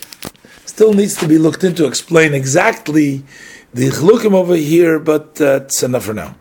[0.74, 3.24] Still needs to be looked into, explain exactly
[3.76, 6.34] the chlukim over here, but uh, enough for now.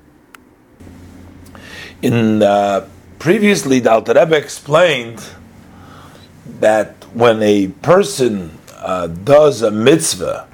[2.00, 5.22] In uh, previously, the Alter Rebbe explained
[6.60, 10.48] that when a person uh, does a mitzvah,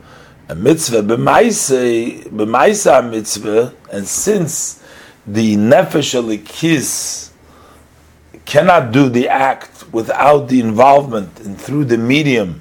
[0.49, 4.83] a mitzvah b'maisa mitzvah, and since
[5.25, 7.31] the nefesh alikis
[8.45, 12.61] cannot do the act without the involvement and through the medium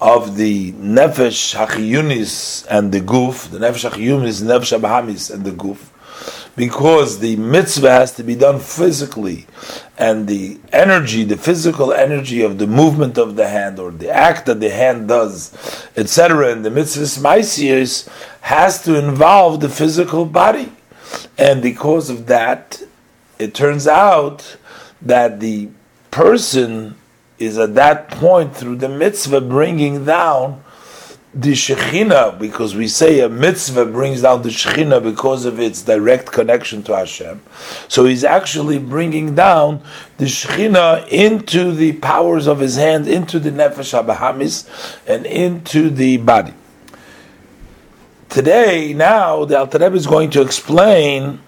[0.00, 5.88] of the nefesh hachiyunis and the guf, the nefesh hachiyunis, nefesh abahamis and the guf,
[6.54, 9.46] because the mitzvah has to be done physically,
[9.96, 14.46] and the energy, the physical energy of the movement of the hand or the act
[14.46, 15.52] that the hand does,
[15.96, 18.08] etc., and the mitzvah maisirs
[18.42, 20.72] has to involve the physical body,
[21.38, 22.82] and because of that,
[23.38, 24.56] it turns out
[25.00, 25.68] that the
[26.10, 26.94] person
[27.38, 30.62] is at that point through the mitzvah bringing down
[31.34, 36.32] the Shekhinah, because we say a mitzvah brings down the Shekhinah because of its direct
[36.32, 37.42] connection to Hashem.
[37.88, 39.82] So he's actually bringing down
[40.16, 44.66] the Shekhinah into the powers of his hand, into the Nefesh HaBahamis,
[45.06, 46.54] and into the body.
[48.30, 51.40] Today, now, the Alter Rebbe is going to explain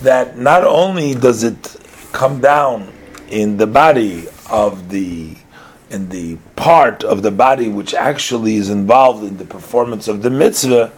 [0.00, 1.76] that not only does it
[2.12, 2.92] come down
[3.28, 5.36] in the body of the
[5.90, 10.30] in the part of the body which actually is involved in the performance of the
[10.30, 10.90] mitzvah,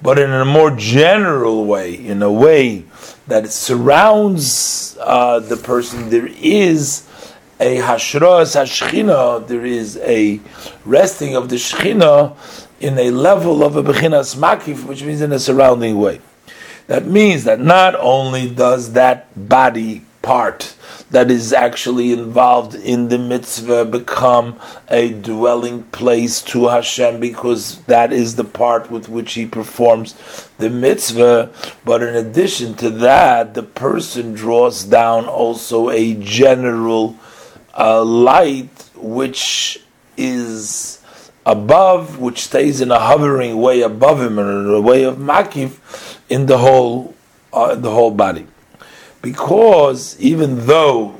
[0.00, 2.84] but in a more general way, in a way
[3.26, 7.08] that surrounds uh, the person, there is
[7.58, 10.40] a hashras hashchina, there is a
[10.84, 12.36] resting of the shchina
[12.80, 16.20] in a level of a bechinas makif, which means in a surrounding way.
[16.86, 20.74] That means that not only does that body part
[21.12, 24.58] that is actually involved in the mitzvah become
[24.88, 30.16] a dwelling place to Hashem because that is the part with which he performs
[30.58, 31.52] the mitzvah.
[31.84, 37.16] But in addition to that, the person draws down also a general
[37.78, 39.80] uh, light which
[40.16, 41.00] is
[41.44, 45.78] above, which stays in a hovering way above him, in a way of makif
[46.28, 47.14] in the whole,
[47.52, 48.48] uh, the whole body
[49.22, 51.14] because even though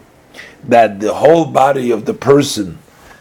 [0.64, 2.78] that the whole body of the person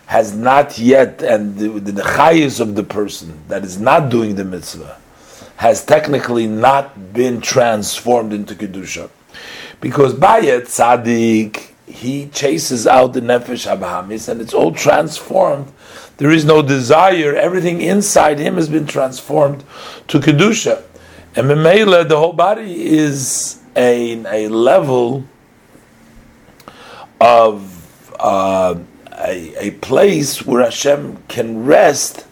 [0.08, 5.00] has not yet, and the, the, of the person that is not doing the mitzvah
[5.58, 9.10] has technically not been transformed into kedusha,
[9.82, 15.72] because Bayat Tzaddik he chases out the nefesh abahamis, and it's all transformed.
[16.18, 17.36] There is no desire.
[17.36, 19.64] Everything inside him has been transformed
[20.08, 20.84] to kedusha,
[21.36, 25.26] and memela the whole body is a, a level
[27.20, 28.76] of uh,
[29.12, 32.26] a, a place where Hashem can rest,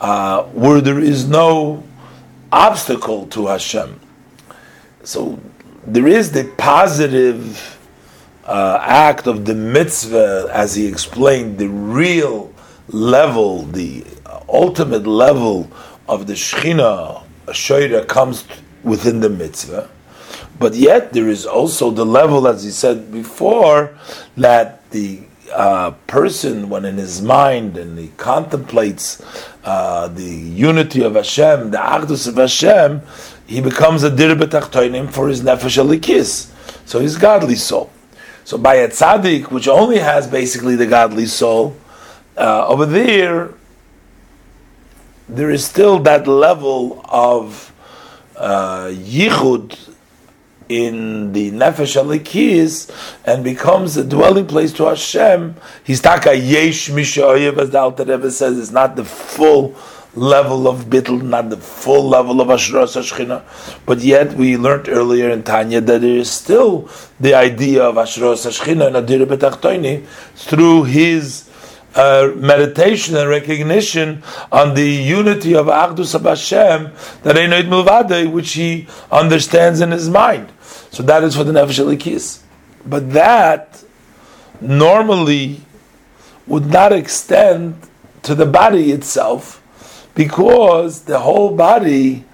[0.00, 1.84] uh, where there is no
[2.52, 4.00] obstacle to Hashem.
[5.04, 5.38] So
[5.86, 7.78] there is the positive
[8.44, 12.52] uh, act of the mitzvah, as he explained, the real
[12.88, 14.04] level, the
[14.48, 15.70] ultimate level
[16.08, 18.44] of the Shechina, Shoira comes
[18.82, 19.90] within the mitzvah.
[20.58, 23.96] But yet there is also the level, as he said before,
[24.36, 29.22] that the uh, person, when in his mind and he contemplates
[29.64, 33.02] uh, the unity of Hashem, the Achdus of Hashem,
[33.46, 36.50] he becomes a dir betachtoinim for his nefesh alikis,
[36.86, 37.90] so his godly soul.
[38.44, 41.76] So by a tzaddik, which only has basically the godly soul,
[42.36, 43.54] uh, over there,
[45.28, 47.72] there is still that level of
[48.36, 49.94] uh, yichud
[50.68, 52.90] in the nefesh alikis
[53.24, 55.56] and becomes a dwelling place to Hashem.
[55.84, 59.76] He's taka yesh mishayev, as the Alter Rebbe says, it's not the full
[60.14, 63.42] level of bittul, not the full level of ashras hashchina,
[63.86, 66.88] but yet we learned earlier in Tanya that there is still
[67.20, 70.04] the idea of ashras hashchina and adir betachtoini
[70.34, 71.48] through his
[71.94, 76.92] uh, meditation and recognition on the unity of Achdus of Hashem
[77.22, 80.48] that Einoid Milvade, which he understands in his mind.
[80.98, 82.40] So that is for the Nefesh Elikis.
[82.84, 83.84] But that
[84.60, 85.60] normally
[86.48, 87.80] would not extend
[88.24, 89.62] to the body itself
[90.16, 92.24] because the whole body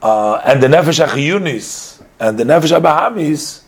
[0.00, 3.64] uh, and the Nefesh Achiyunis and the Nefesh Abahamis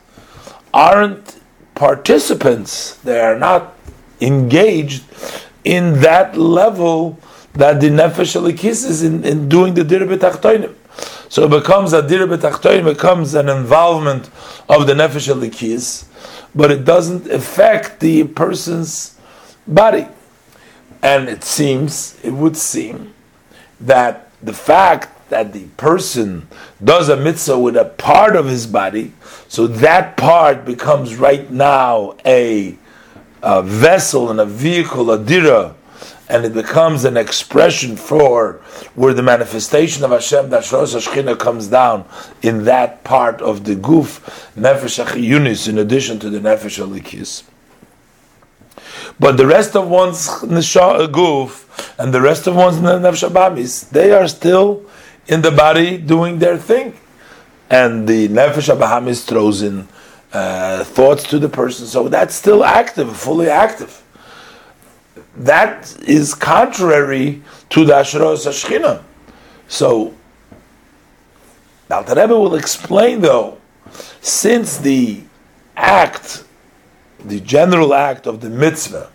[0.73, 1.39] aren't
[1.75, 2.97] participants.
[2.97, 3.77] They are not
[4.23, 5.05] engaged
[5.65, 7.19] in that level
[7.53, 10.75] that the Nefesh Elikis is in, in doing the Dirbet Achtoinim.
[11.35, 14.31] So it becomes a dir betachtoin, becomes an involvement
[14.69, 16.05] of the nefesh alikis,
[16.55, 19.19] but it doesn't affect the person's
[19.67, 20.07] body.
[21.03, 23.15] And it seems, it would seem,
[23.81, 26.47] that the fact that the person
[26.85, 29.13] does a mitzvah with a part of his body,
[29.49, 32.79] so that part becomes right now a,
[33.43, 35.75] a vessel and a vehicle, a dira,
[36.29, 38.55] and it becomes an expression for
[38.95, 42.09] where the manifestation of Hashem, that Shros Hashchina comes down
[42.43, 44.21] in that part of the guf,
[44.57, 47.43] Nefesh Achiyunis, in addition to the Nefesh Alikis.
[49.21, 54.13] But the rest of one's Nesha guf and the rest of one's Nefesh Abamis, they
[54.13, 54.85] are still
[55.27, 56.99] in the body doing their thing.
[57.69, 59.89] And the Nefesh Abahamis throws in
[60.33, 64.04] uh, thoughts to the person, so that's still active, fully active
[65.37, 69.03] that is contrary to the Ashros Hashchina.
[69.69, 70.15] So,
[71.91, 73.59] Alter Rebbe will explain though,
[74.21, 75.23] since the
[75.77, 76.45] act,
[77.25, 79.11] the general act of the mitzvah,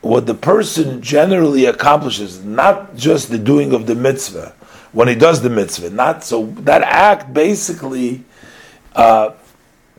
[0.00, 4.54] what the person generally accomplishes, not just the doing of the mitzvah,
[4.92, 8.24] when he does the mitzvah, not so that act basically
[8.94, 9.32] uh,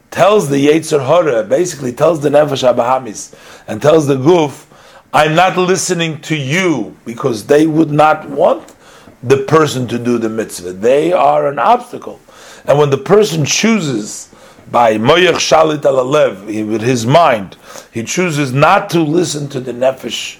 [0.09, 3.35] tells the Yetzer Hora, basically tells the Nefesh Abahamis,
[3.67, 4.65] and tells the Guf,
[5.11, 8.75] I'm not listening to you because they would not want
[9.23, 10.73] the person to do the mitzvah.
[10.73, 12.19] They are an obstacle.
[12.65, 14.33] And when the person chooses
[14.71, 17.57] by moyach shalit alalev with his mind,
[17.91, 20.39] he chooses not to listen to the nefesh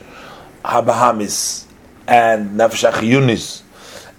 [0.63, 1.65] habahamis
[2.07, 3.63] and nefesh achiyunis,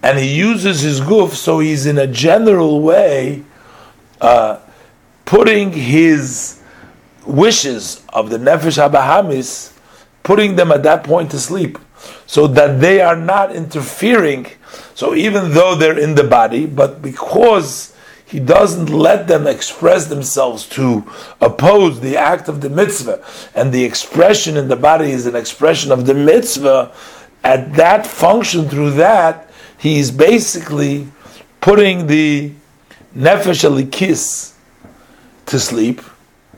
[0.02, 3.44] and he uses his guf, so he's in a general way
[4.20, 4.58] uh,
[5.24, 6.60] putting his
[7.24, 9.69] wishes of the nefesh habahamis
[10.22, 11.78] putting them at that point to sleep
[12.26, 14.46] so that they are not interfering.
[14.94, 17.94] So even though they're in the body, but because
[18.26, 21.04] he doesn't let them express themselves to
[21.40, 25.90] oppose the act of the mitzvah, and the expression in the body is an expression
[25.90, 26.92] of the mitzvah,
[27.42, 31.08] at that function through that, he is basically
[31.60, 32.52] putting the
[33.16, 34.54] nefesh alikis
[35.46, 36.00] to sleep,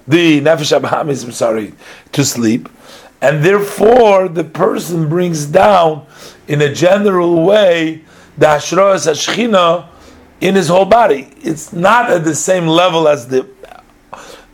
[0.07, 1.73] the nefesh abahamis, I'm sorry,
[2.13, 2.69] to sleep,
[3.23, 6.05] and therefore the person brings down
[6.49, 8.05] in a general way
[8.37, 9.89] the Hashras Hashchina
[10.41, 11.33] in his whole body.
[11.41, 13.49] It's not at the same level as the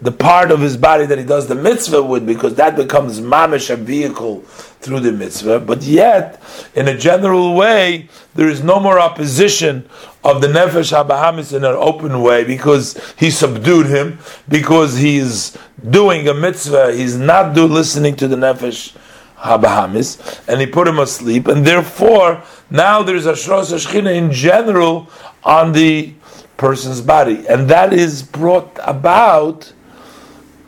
[0.00, 3.68] the part of his body that he does the mitzvah with, because that becomes mamish
[3.68, 4.44] a vehicle
[4.80, 5.60] through the mitzvah.
[5.60, 6.40] But yet,
[6.74, 9.88] in a general way, there is no more opposition
[10.24, 14.18] of the nefesh habahamis in an open way because he subdued him,
[14.48, 15.56] because he's
[15.90, 18.96] doing a mitzvah, he's not do listening to the nefesh
[19.38, 25.08] habahamis, and he put him asleep, and therefore now there's a shros in general
[25.44, 26.12] on the
[26.56, 29.72] person's body, and that is brought about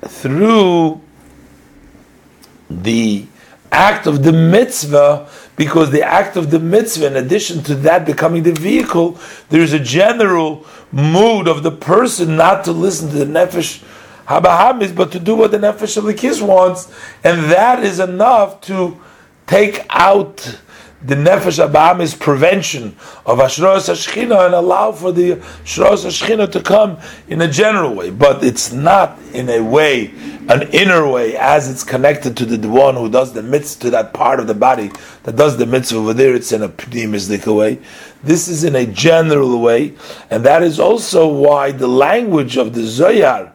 [0.03, 1.01] through
[2.71, 3.27] the
[3.73, 8.43] act of the mitzvah, because the act of the mitzvah, in addition to that becoming
[8.43, 9.19] the vehicle,
[9.49, 13.83] there's a general mood of the person not to listen to the nefesh
[14.27, 16.93] habahamis, but to do what the nefesh alikis wants,
[17.23, 18.99] and that is enough to
[19.47, 20.61] take out
[21.03, 22.89] the nefesh abamis prevention
[23.25, 26.99] of ashros hashchina and allow for the ashros hashchina to come
[27.29, 30.13] in a general way, but it's not in a way,
[30.49, 34.13] an inner way, as it's connected to the one who does the mitzvah to that
[34.13, 34.91] part of the body
[35.23, 36.35] that does the mitzvah over there.
[36.35, 37.81] It's in a pneumistic way.
[38.23, 39.95] This is in a general way,
[40.29, 43.53] and that is also why the language of the Zoyar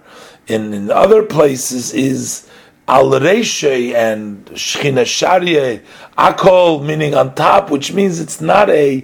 [0.48, 2.50] in, in other places is
[2.88, 5.82] al reshe and shchina sharia
[6.18, 9.04] akol meaning on top which means it's not a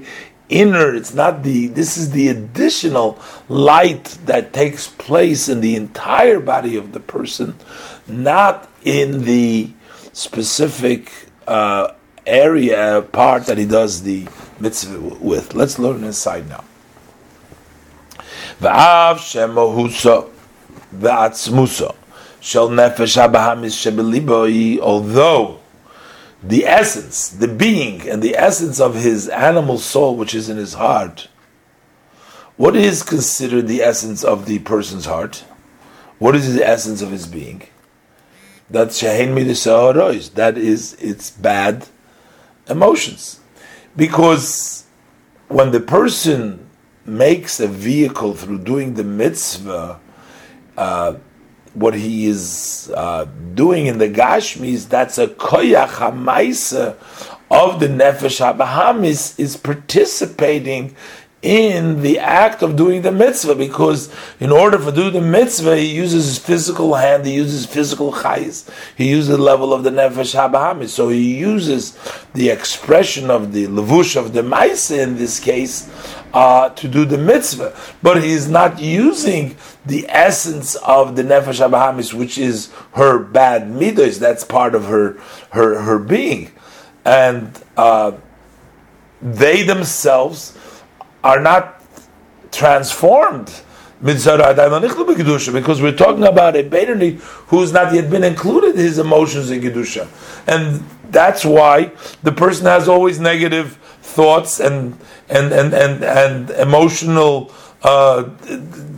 [0.49, 3.17] inner it's not the this is the additional
[3.47, 7.55] light that takes place in the entire body of the person
[8.07, 9.71] not in the
[10.13, 11.11] specific
[11.47, 11.93] uh,
[12.25, 14.27] area part that he does the
[14.59, 15.53] mitzvah with.
[15.53, 16.63] Let's learn inside now.
[18.59, 20.29] Va'av shemohusa
[20.95, 21.95] va'atzmusa
[22.41, 25.59] shel nefesh habahamis shebeliboi, although
[26.43, 30.73] the essence, the being, and the essence of his animal soul, which is in his
[30.73, 31.29] heart,
[32.57, 35.45] what is considered the essence of the person's heart?
[36.17, 37.63] What is the essence of his being?
[38.69, 40.33] That's shahin midisaharois.
[40.33, 41.87] That is its bad
[42.67, 43.39] emotions,
[43.95, 44.85] because
[45.47, 46.67] when the person
[47.05, 49.99] makes a vehicle through doing the mitzvah.
[50.77, 51.15] Uh,
[51.73, 56.97] what he is uh, doing in the Gashmis, that's a koyach hamaisa
[57.49, 60.95] of the nefesh habahamis is participating
[61.41, 65.87] in the act of doing the mitzvah because in order for do the mitzvah he
[65.87, 70.35] uses his physical hand he uses physical chayis he uses the level of the nefesh
[70.35, 70.89] habahamis.
[70.89, 71.97] So he uses
[72.33, 75.89] the expression of the levush of the maisa in this case
[76.33, 77.75] uh, to do the mitzvah.
[78.03, 83.63] But he is not using the essence of the nefesh habahamis which is her bad
[83.63, 85.17] midos that's part of her
[85.51, 86.51] her her being
[87.05, 88.11] and uh,
[89.21, 90.57] they themselves
[91.23, 91.81] are not
[92.51, 93.61] transformed
[94.01, 94.25] because
[95.81, 97.19] we're talking about a Beinoni
[97.49, 100.07] who's not yet been included his emotions in Kedusha.
[100.47, 101.91] And that's why
[102.23, 104.97] the person has always negative thoughts and
[105.29, 107.53] and and and, and emotional
[107.83, 108.23] uh,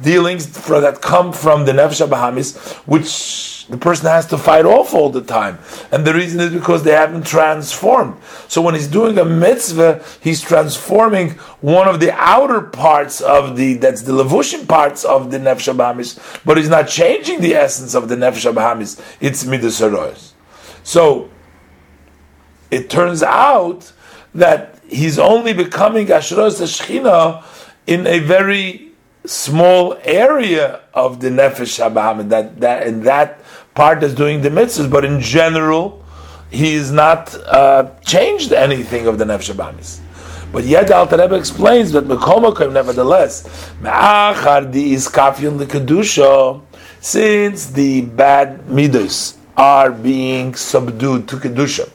[0.02, 4.94] dealings for, that come from the Nefesh Bahamis, which the person has to fight off
[4.94, 5.58] all the time.
[5.92, 8.22] And the reason is because they haven't transformed.
[8.50, 11.32] So when he's doing a mitzvah, he's transforming
[11.62, 16.20] one of the outer parts of the, that's the levushim parts of the nefesh abamis,
[16.44, 19.02] but he's not changing the essence of the nefesh abamis.
[19.22, 20.34] It's midas
[20.84, 21.30] So
[22.70, 23.94] it turns out
[24.36, 27.44] that he's only becoming ashros shechina
[27.88, 28.92] in a very
[29.26, 33.40] small area of the nefesh habahamid that that in that
[33.74, 36.04] part is doing the mitzvahs, but in general,
[36.50, 40.00] he is not uh, changed anything of the nefesh habahamis.
[40.52, 46.62] But yet the Alter Rebbe explains that Mekomakim, nevertheless, Me'achar di is iskafyun kedusha,
[47.02, 51.90] since the bad midas are being subdued to kedusha,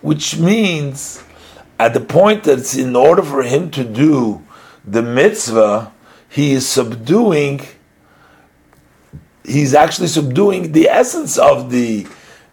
[0.00, 1.22] which means
[1.78, 4.42] at the point that it's in order for him to do
[4.84, 5.92] the mitzvah,
[6.28, 7.60] he is subduing,
[9.44, 12.06] he's actually subduing the essence of the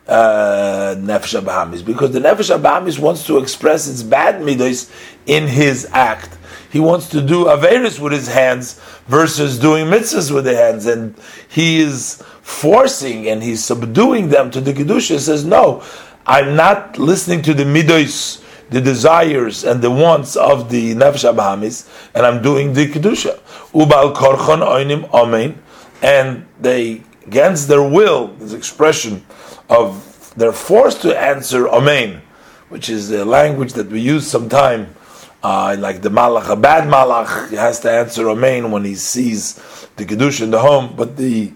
[0.07, 4.91] uh, Nefesh Abahamis, because the Nefesh Abahamis wants to express its bad midas
[5.25, 6.37] in his act.
[6.71, 11.15] He wants to do Averis with his hands versus doing mitzvahs with the hands, and
[11.47, 15.11] he is forcing and he's subduing them to the Kedusha.
[15.11, 15.83] He says, No,
[16.25, 21.87] I'm not listening to the midas the desires and the wants of the nefesh abahamis,
[22.13, 23.39] and I'm doing the kedusha.
[23.71, 25.61] Ubal korchon oinim amen,
[26.01, 29.25] and they against their will, this expression
[29.69, 32.21] of they're forced to answer amen,
[32.69, 34.95] which is the language that we use sometime
[35.43, 39.59] Uh, like the malach, a bad malach has to answer amen when he sees
[39.97, 40.95] the kedusha in the home.
[40.95, 41.51] But the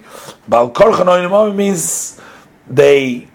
[0.46, 2.20] bal korchan means
[2.68, 3.30] they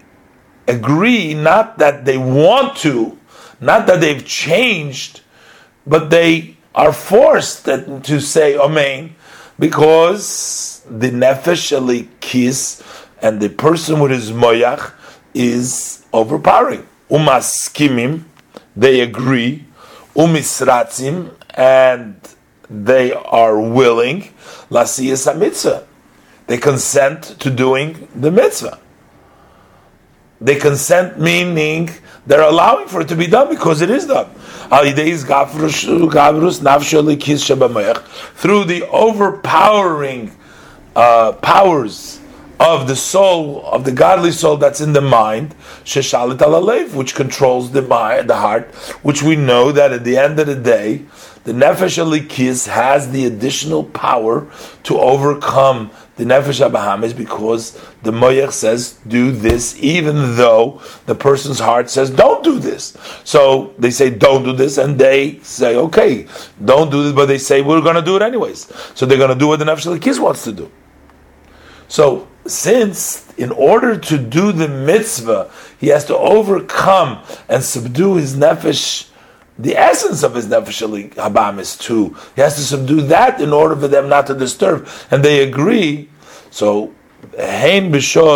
[0.67, 3.17] agree not that they want to,
[3.63, 5.21] not that they've changed,
[5.85, 9.15] but they are forced to say amen
[9.59, 12.83] because the nefesh kiss
[13.21, 14.93] and the person with his moyach
[15.33, 16.85] is overpowering.
[17.09, 18.23] Umaskimim,
[18.75, 19.65] they agree
[20.15, 22.15] umisratzim, and
[22.69, 24.33] they are willing,
[24.69, 25.87] lasiyas mitzvah.
[26.47, 28.79] They consent to doing the mitzvah.
[30.41, 31.89] They consent meaning
[32.25, 34.29] they're allowing for it to be done because it is done.
[38.35, 40.31] Through the overpowering
[40.95, 42.19] uh, powers
[42.59, 45.53] of the soul, of the godly soul that's in the mind,
[46.93, 50.55] which controls the mind, the heart, which we know that at the end of the
[50.55, 51.03] day,
[51.43, 54.47] the nefesh alikis has the additional power
[54.83, 57.71] to overcome the nefesh Abaham is because
[58.03, 62.95] the moyach says do this, even though the person's heart says don't do this.
[63.23, 66.27] So they say don't do this, and they say okay,
[66.63, 68.71] don't do this, but they say we're going to do it anyways.
[68.95, 70.71] So they're going to do what the nefesh alikis wants to do.
[71.87, 78.35] So since in order to do the mitzvah, he has to overcome and subdue his
[78.35, 79.09] nefesh,
[79.57, 82.15] the essence of his nefesh habam is too.
[82.35, 84.87] He has to subdue that in order for them not to disturb.
[85.11, 86.09] And they agree.
[86.49, 86.93] So
[87.37, 87.91] Hein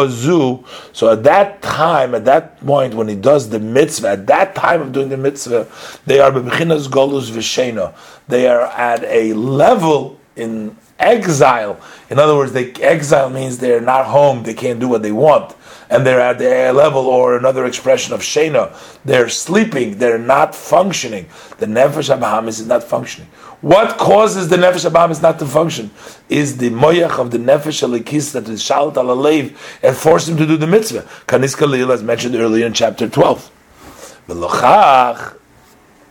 [0.09, 0.63] zu.
[0.93, 4.81] So at that time, at that point, when he does the mitzvah, at that time
[4.81, 5.67] of doing the mitzvah,
[6.05, 7.93] they are bebechinas golus v'shena.
[8.27, 11.79] They are at a level in exile.
[12.09, 15.55] In other words, they exile means they're not home, they can't do what they want,
[15.89, 18.75] and they're at the level, or another expression of shena,
[19.05, 21.27] they're sleeping, they're not functioning.
[21.59, 23.29] The nefesh abahamis is not functioning.
[23.61, 25.91] What causes the nefesh abahamis not to function
[26.29, 30.45] is the moyach of the nefesh alikis that is shalt alalev and force him to
[30.45, 31.03] do the mitzvah.
[31.27, 33.49] Kanis kalil, as mentioned earlier in chapter twelve.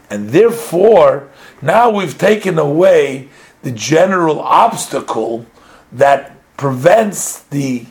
[0.08, 1.28] And therefore,
[1.60, 3.28] now we've taken away
[3.62, 5.44] the general obstacle
[5.92, 7.86] that prevents the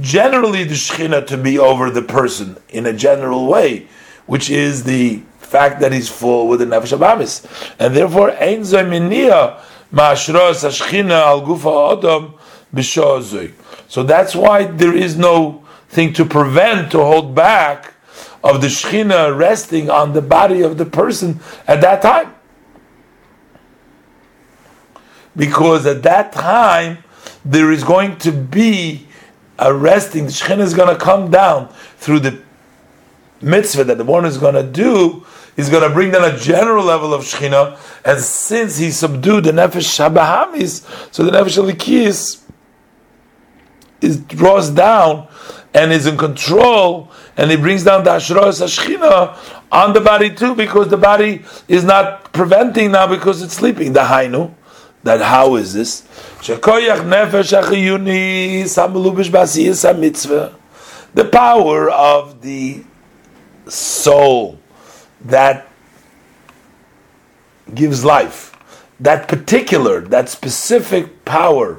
[0.00, 3.88] generally the shechina to be over the person in a general way,
[4.26, 7.44] which is the fact that he's full with the nefesh abamis,
[7.78, 9.60] and therefore ein zoyminia
[9.92, 12.34] ma'ashros hashchina al gufa adam
[12.74, 13.52] b'shozoi.
[13.88, 17.94] So that's why there is no thing to prevent to hold back
[18.42, 22.34] of the shechina resting on the body of the person at that time
[25.36, 26.98] because at that time
[27.44, 29.06] there is going to be
[29.58, 30.26] a resting.
[30.26, 32.42] The Shekhinah is going to come down through the
[33.40, 35.24] mitzvah that the one is going to do.
[35.56, 39.52] He's going to bring down a general level of Shekhinah, and since he subdued the
[39.52, 42.42] nefesh shabahamis, so the nefesh alikis
[44.00, 45.28] is draws down
[45.72, 49.36] and is in control, and he brings down the ashros hashchina
[49.70, 53.92] on the body too, because the body is not preventing now because it's sleeping.
[53.92, 54.52] The hainu
[55.04, 56.02] that how is this?
[61.14, 62.84] The power of the
[63.68, 64.58] soul
[65.20, 65.68] that
[67.72, 68.56] gives life,
[69.00, 71.78] that particular, that specific power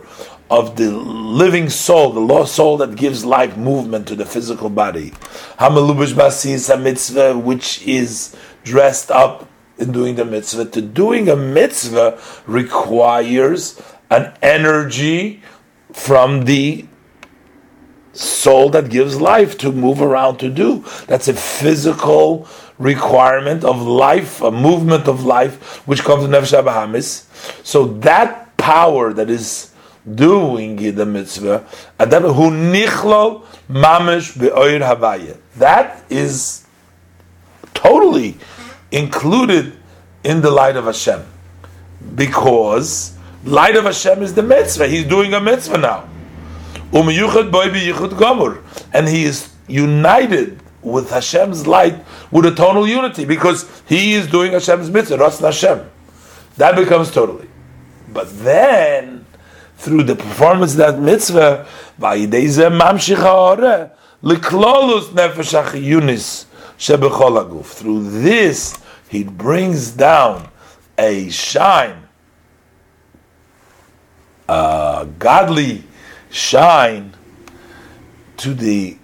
[0.49, 5.11] of the living soul, the lost soul that gives life, movement to the physical body,
[7.43, 10.65] which is dressed up in doing the mitzvah.
[10.65, 15.41] To doing a mitzvah requires an energy
[15.91, 16.85] from the
[18.13, 20.85] soul that gives life to move around to do.
[21.07, 22.47] That's a physical
[22.77, 27.25] requirement of life, a movement of life, which comes in Nefesh Abahamis.
[27.65, 29.71] So that power that is
[30.13, 31.65] doing the mitzvah,
[35.57, 36.65] that is
[37.73, 38.37] totally
[38.95, 39.77] included
[40.23, 41.23] in the light of Hashem.
[42.15, 44.87] Because light of Hashem is the mitzvah.
[44.87, 46.09] He's doing a mitzvah now.
[46.93, 47.09] Um
[48.93, 51.95] and he is united with Hashem's light
[52.31, 55.89] with a tonal unity because he is doing Hashem's mitzvah, Ras Hashem.
[56.55, 57.49] That becomes totally.
[58.13, 59.25] But then,
[59.77, 61.65] through the performance of that mitzvah,
[67.63, 68.77] through this,
[69.09, 70.49] he brings down
[70.97, 72.07] a shine,
[74.49, 75.83] a godly
[76.31, 77.13] shine
[78.37, 78.97] to the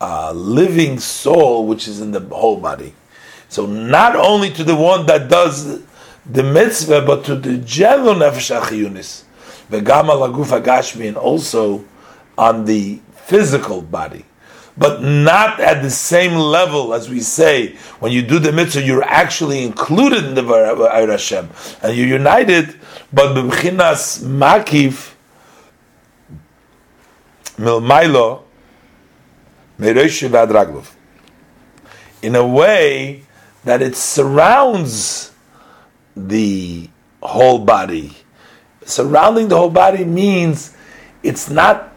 [0.00, 2.94] uh, living soul which is in the whole body.
[3.48, 5.82] So not only to the one that does
[6.26, 9.24] the mitzvah, but to the general nefesh achiyunis.
[9.70, 11.84] V'gam al agashmi, and also
[12.38, 14.24] on the physical body.
[14.76, 19.02] But not at the same level as we say when you do the mitzvah, you're
[19.02, 21.50] actually included in the Vayir Hashem
[21.82, 22.76] and you're united.
[23.12, 25.14] But b'mchinas makiv
[27.56, 28.44] milmailo
[32.22, 33.22] in a way
[33.64, 35.32] that it surrounds
[36.14, 36.90] the
[37.22, 38.12] whole body.
[38.84, 40.76] Surrounding the whole body means
[41.22, 41.89] it's not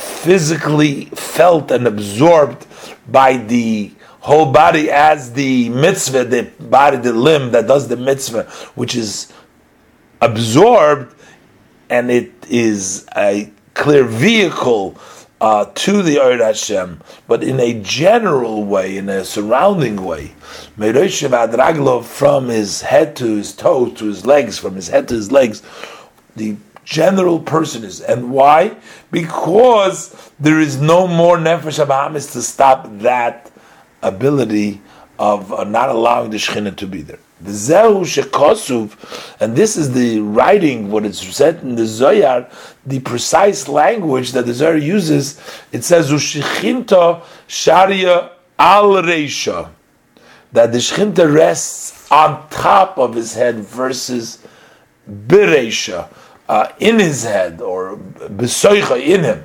[0.00, 2.66] physically felt and absorbed
[3.08, 8.44] by the whole body as the mitzvah, the body, the limb that does the mitzvah,
[8.74, 9.32] which is
[10.20, 11.14] absorbed
[11.88, 14.96] and it is a clear vehicle
[15.40, 20.34] uh, to the Eir Hashem, but in a general way, in a surrounding way.
[20.76, 25.62] From his head to his toes to his legs, from his head to his legs,
[26.36, 26.56] the
[26.90, 28.00] general person is.
[28.00, 28.76] And why?
[29.12, 33.50] Because there is no more Nefesh Abahamis to stop that
[34.02, 34.82] ability
[35.18, 37.20] of uh, not allowing the Shekhinah to be there.
[37.40, 42.52] The Zehu Shekosuv, and this is the writing, what it's said in the Zoyar,
[42.84, 45.40] the precise language that the Zohar uses.
[45.70, 49.70] It says, Ushichinta Sharia al Reisha,
[50.52, 54.44] that the Shechinta rests on top of his head versus
[55.08, 56.08] Bereisha,
[56.50, 59.44] uh, in his head, or Besoicha in him.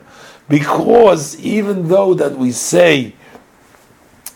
[0.50, 3.14] Because even though that we say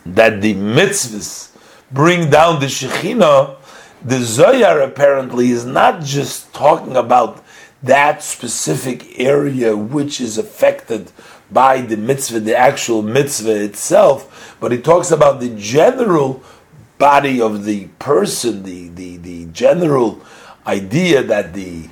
[0.06, 1.50] that the mitzvahs
[1.92, 3.56] bring down the Shekhinah,
[4.04, 7.44] the Zoyar apparently is not just talking about
[7.82, 11.12] that specific area which is affected
[11.50, 16.44] by the mitzvah, the actual mitzvah itself, but he talks about the general
[17.00, 20.22] body of the person, the, the, the general
[20.68, 21.90] idea that the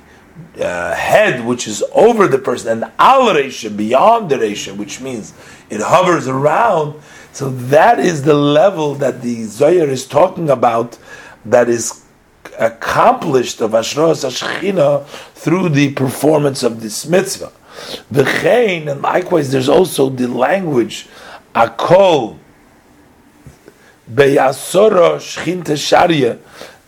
[0.60, 5.32] uh, head which is over the person and al beyond the resha, which means
[5.70, 7.00] it hovers around,
[7.32, 10.98] so that is the level that the Zohar is talking about
[11.44, 12.04] that is
[12.58, 17.52] accomplished of Ashros Ashchina through the performance of this mitzvah.
[18.10, 21.06] The Chain, and likewise there's also the language,
[21.54, 22.38] Akol,
[24.12, 26.38] Beyasoro Shchinta Sharia,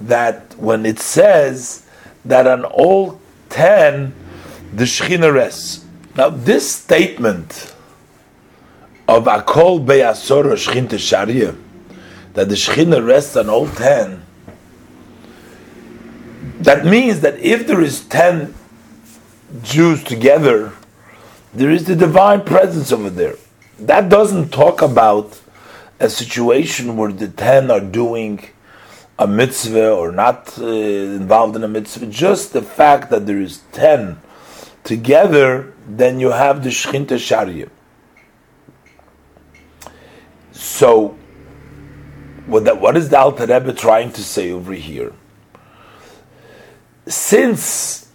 [0.01, 1.87] that when it says
[2.25, 4.14] that on all ten
[4.72, 5.85] the Shechina rests.
[6.16, 7.74] Now this statement
[9.09, 11.55] of Akol Beyasor Shechina Sharia,
[12.35, 14.22] that the Shechina rests on all ten,
[16.60, 18.55] that means that if there is ten
[19.62, 20.72] Jews together,
[21.52, 23.35] there is the divine presence over there.
[23.78, 25.40] That doesn't talk about
[25.98, 28.48] a situation where the ten are doing
[29.21, 32.07] a mitzvah or not uh, involved in a mitzvah.
[32.07, 34.19] Just the fact that there is ten
[34.83, 37.69] together, then you have the Shechinta Sharia.
[40.53, 41.19] So,
[42.47, 45.13] what, that, what is the Alter Rebbe trying to say over here?
[47.07, 48.11] Since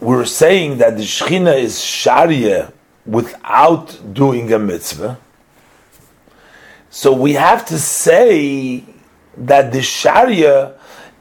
[0.00, 2.72] we're saying that the Shechina is Sharia
[3.06, 5.20] without doing a mitzvah,
[6.90, 8.82] so we have to say
[9.40, 10.74] that the Sharia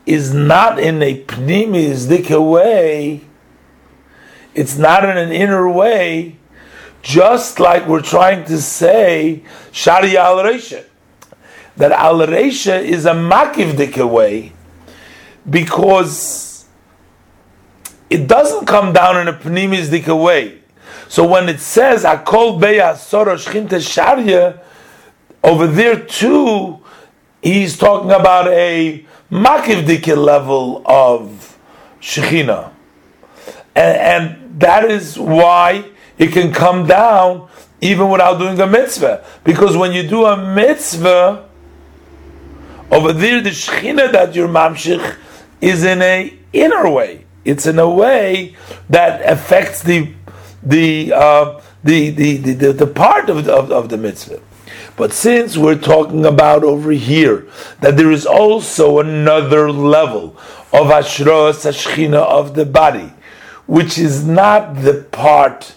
[0.06, 3.22] is not in a pnimisdik way,
[4.54, 6.38] it's not in an inner way,
[7.02, 10.86] just like we're trying to say Sharia al Reisha.
[11.78, 14.52] That al Reisha is a makivdika way
[15.50, 16.66] because
[18.10, 20.62] it doesn't come down in a pnimizdika way.
[21.08, 24.62] So when it says Akol Beya Sorosh Sharia,
[25.44, 26.82] over there too,
[27.42, 31.58] he's talking about a makivdika level of
[32.02, 32.72] Shechina.
[33.76, 35.86] And, and that is why
[36.18, 37.50] it can come down
[37.82, 39.26] even without doing a mitzvah.
[39.44, 41.48] Because when you do a mitzvah,
[42.92, 45.16] over there the shechina that you're mamshich
[45.62, 47.26] is in a inner way.
[47.46, 48.56] It's in a way
[48.90, 50.14] that affects the
[50.62, 54.42] the uh, the, the, the, the, part of the, of, of the mitzvah.
[55.00, 57.48] But since we're talking about over here
[57.80, 60.36] that there is also another level
[60.74, 63.14] of ashros ashchina of the body,
[63.66, 65.74] which is not the part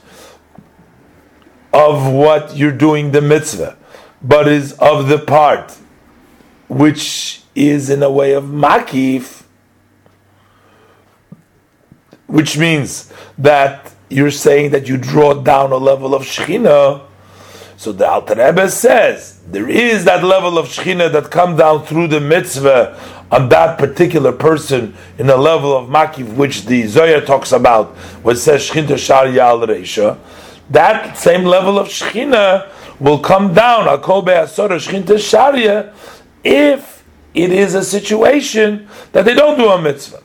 [1.73, 3.79] of what you're doing the mitzvah,
[4.21, 5.79] but is of the part
[6.67, 9.45] which is in a way of makif,
[12.27, 17.07] which means that you're saying that you draw down a level of shechina.
[17.83, 22.07] So the Alter Rebbe says there is that level of Shechina that come down through
[22.07, 22.97] the mitzvah
[23.29, 28.37] on that particular person in a level of makif, which the Zohar talks about, it
[28.37, 30.17] says Shechina Sharia al Reisha.
[30.71, 35.93] That same level of Shechina will come down, Al Kol Be'asora Shechina Sharia,
[36.45, 37.03] if
[37.35, 40.23] it is a situation that they don't do a mitzvah.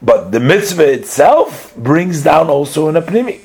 [0.00, 3.42] But the mitzvah itself brings down also an apnimi.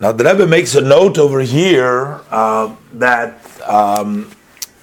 [0.00, 4.24] Now the Rebbe makes a note over here uh, that um,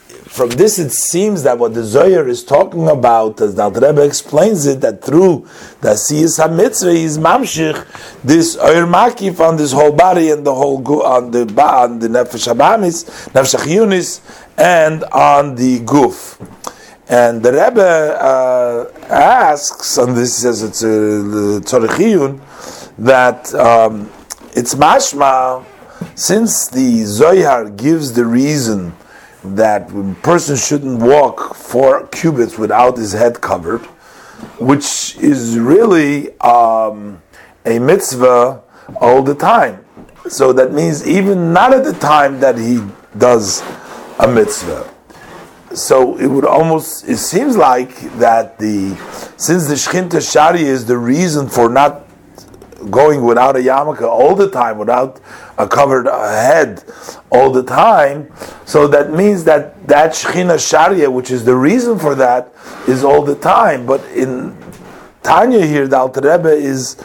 [0.08, 4.66] from this it seems that what the Zohar is talking about, as the Rebbe explains
[4.66, 5.50] it, that through
[5.82, 10.78] the Asiyas HaMitzvah is mamshich this Oyer Makif on this whole body and the whole
[11.04, 14.22] on the on the Nefesh Habamis, Nefesh Yunis,
[14.58, 16.40] and on the Guf.
[17.10, 22.40] And the Rebbe uh, asks, and this says it's a Tzorechiyun,
[23.00, 24.10] that um,
[24.54, 25.66] it's mashma,
[26.16, 28.96] since the Zohar gives the reason
[29.44, 33.82] that a person shouldn't walk four cubits without his head covered,
[34.60, 37.22] which is really um,
[37.66, 38.62] a mitzvah
[39.00, 39.86] all the time.
[40.30, 42.84] So that means even not at the time that he
[43.18, 43.64] does
[44.20, 44.94] a mitzvah.
[45.74, 48.96] So it would almost, it seems like that the,
[49.38, 52.06] since the Shechinta Shari is the reason for not
[52.90, 55.20] going without a yarmulke all the time, without
[55.58, 56.84] a covered head
[57.32, 58.32] all the time.
[58.66, 62.54] So that means that that Shechina Sharia, which is the reason for that,
[62.88, 63.86] is all the time.
[63.86, 64.58] But in
[65.24, 66.98] Tanya here, the Alter Rebbe is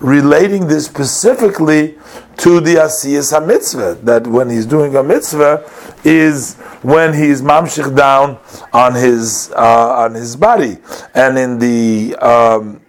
[0.00, 1.96] relating this specifically
[2.36, 5.68] to the Asiyas HaMitzvah, that when he's doing a mitzvah
[6.04, 8.38] is when he's mamshich down
[8.72, 10.76] on his uh, on his body,
[11.14, 12.80] and in the um,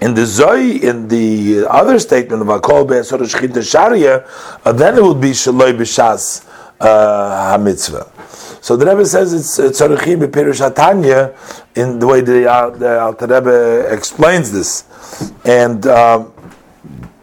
[0.00, 4.26] in the Zoy, in the other statement of Akol Be'asor Shechinta Sharia,
[4.64, 6.46] uh, then it would be Shaloi B'Shas
[6.80, 8.62] uh, HaMitzvah.
[8.62, 11.36] So the Rebbe says it's Tzorechim B'Pirush HaTanya
[11.76, 12.42] in the way the,
[12.78, 14.84] the Alter Rebbe explains this.
[15.44, 16.32] And um,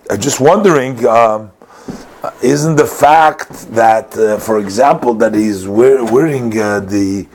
[0.10, 1.52] I'm just wondering, um,
[2.42, 7.28] isn't the fact that, uh, for example, that he's wearing uh, the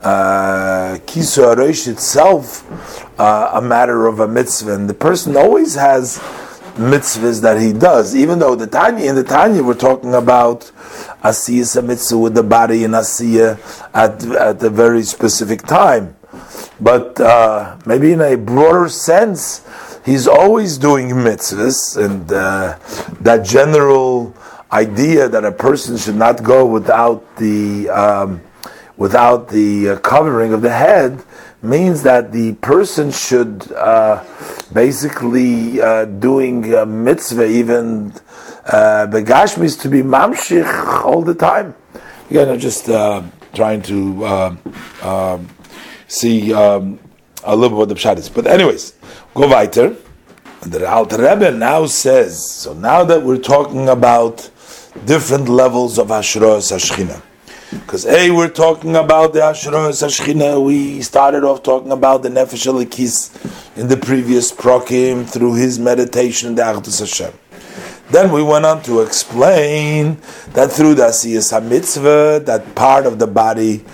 [0.00, 6.18] uh, itself uh, a matter of a mitzvah, and the person always has
[6.76, 8.16] mitzvahs that he does.
[8.16, 10.72] Even though the Tanya in the Tanya we're talking about
[11.22, 13.60] asiyah a mitzvah with the body and asiyah
[13.92, 16.16] at at a very specific time,
[16.80, 19.66] but uh, maybe in a broader sense,
[20.02, 22.78] he's always doing mitzvahs, and uh,
[23.20, 24.34] that general
[24.72, 28.40] idea that a person should not go without the um,
[28.96, 31.22] without the covering of the head
[31.62, 34.24] means that the person should uh,
[34.72, 38.12] basically uh, doing a mitzvah even
[38.66, 41.74] uh, begashmis to be mamshich all the time.
[42.30, 43.22] Again, I'm just uh,
[43.52, 44.56] trying to uh,
[45.02, 45.48] um,
[46.08, 46.98] see um,
[47.44, 48.28] a little bit what the pshat is.
[48.28, 48.94] But anyways,
[49.34, 49.96] go weiter.
[50.62, 54.50] And the Alter Rebbe now says, so now that we're talking about
[55.06, 57.22] different levels of Hashros Hashchina,
[57.70, 60.64] because A, we're talking about the Asheros Ashchina.
[60.64, 63.30] We started off talking about the Nefesh Elikis
[63.76, 67.32] in the previous prokim through his meditation in the Achdus Hashem.
[68.10, 70.18] Then we went on to explain
[70.54, 73.84] that through the Asiyas HaMitzvah, that part of the body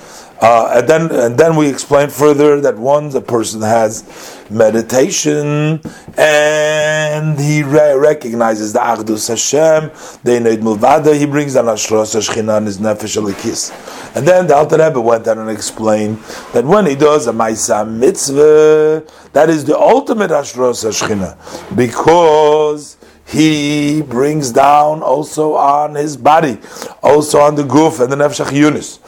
[0.40, 4.04] uh, and then, and then we explain further that once a person has
[4.50, 5.80] meditation
[6.18, 9.90] and he re- recognizes the Achdus Hashem,
[10.24, 13.72] the Neid Mulvada, he brings down Ashros Hashchina and his Nefesh Alikis.
[14.14, 16.18] And then the Alter Rebbe went on and explained
[16.52, 21.36] that when he does a Maisa Mitzvah, that is the ultimate Ashros Hashchina,
[21.74, 26.58] because he brings down also on his body,
[27.02, 29.00] also on the Guf and the Nefesh Yunis.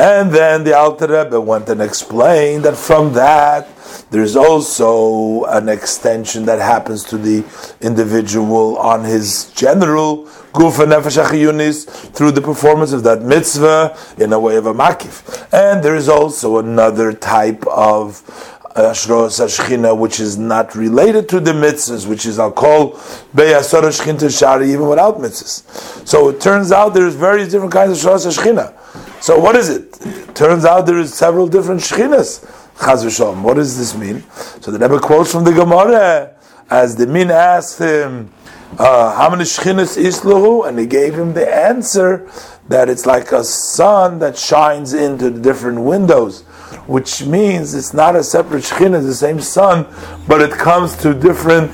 [0.00, 3.68] And then the Alter Rebbe went and explained that from that
[4.10, 7.44] there's also an extension that happens to the
[7.82, 10.24] individual on his general
[10.54, 15.46] guf nefesh through the performance of that mitzvah in a way of a makif.
[15.52, 18.22] And there is also another type of
[18.74, 22.92] Ashros Ashchina, which is not related to the mitzvahs, which is I'll call
[23.34, 26.08] Beyasor Shari, even without mitzvahs.
[26.08, 29.09] So it turns out there's various different kinds of Ashros Ashchina.
[29.20, 29.98] So what is it?
[30.00, 32.44] it turns out there is several different shchinas.
[32.76, 33.42] Chaz.
[33.42, 34.24] What does this mean?
[34.60, 36.34] So the Rebbe quotes from the Gemara
[36.70, 38.32] as the min asked him,
[38.78, 42.26] uh, "How many shchinas is lahu?" And he gave him the answer
[42.68, 46.42] that it's like a sun that shines into the different windows,
[46.86, 49.86] which means it's not a separate shchina, the same sun,
[50.26, 51.70] but it comes to different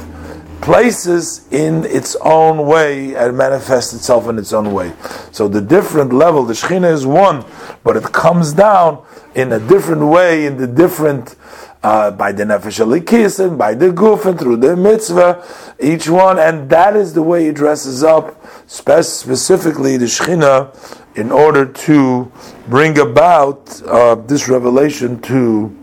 [0.61, 4.93] places in its own way and manifests itself in its own way.
[5.33, 7.45] So the different level, the Shekhinah is one,
[7.85, 9.05] but it comes down
[9.35, 11.37] in a different way, in the different,
[11.83, 15.45] uh, by the Nefesh Alikis and by the Guf and through the mitzvah,
[15.79, 21.33] each one, and that is the way it dresses up, spe- specifically the Shekhinah, in
[21.33, 22.31] order to
[22.69, 25.75] bring about uh, this revelation to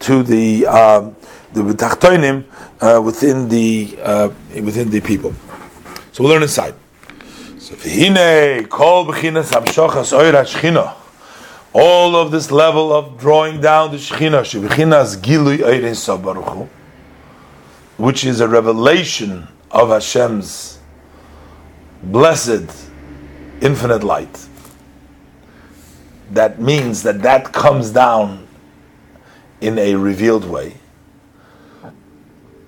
[0.00, 1.10] to the uh,
[1.52, 2.44] the tachtonim
[2.80, 5.34] uh, within the uh, within the people.
[6.12, 6.74] So we'll learn inside.
[7.58, 7.74] So
[8.68, 10.94] kol b'chinas shchina.
[11.72, 16.68] All of this level of drawing down the shebchinas gilui sabaruchu,
[17.96, 20.78] which is a revelation of Hashem's
[22.02, 22.88] blessed,
[23.60, 24.46] infinite light.
[26.32, 28.48] That means that that comes down
[29.60, 30.79] in a revealed way.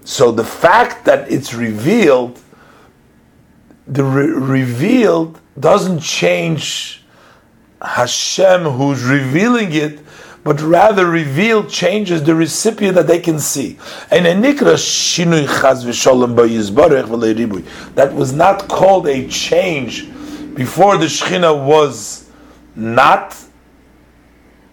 [0.04, 2.40] So the fact that it's revealed,
[3.86, 7.04] the re- revealed doesn't change
[7.80, 10.00] Hashem who's revealing it,
[10.44, 13.78] but rather revealed changes the recipient that they can see.
[14.10, 14.26] And
[17.94, 20.08] that was not called a change
[20.54, 22.28] before the Shekhinah was
[22.74, 23.36] not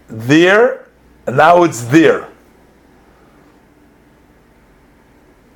[0.07, 0.87] there,
[1.27, 2.28] and now it's there.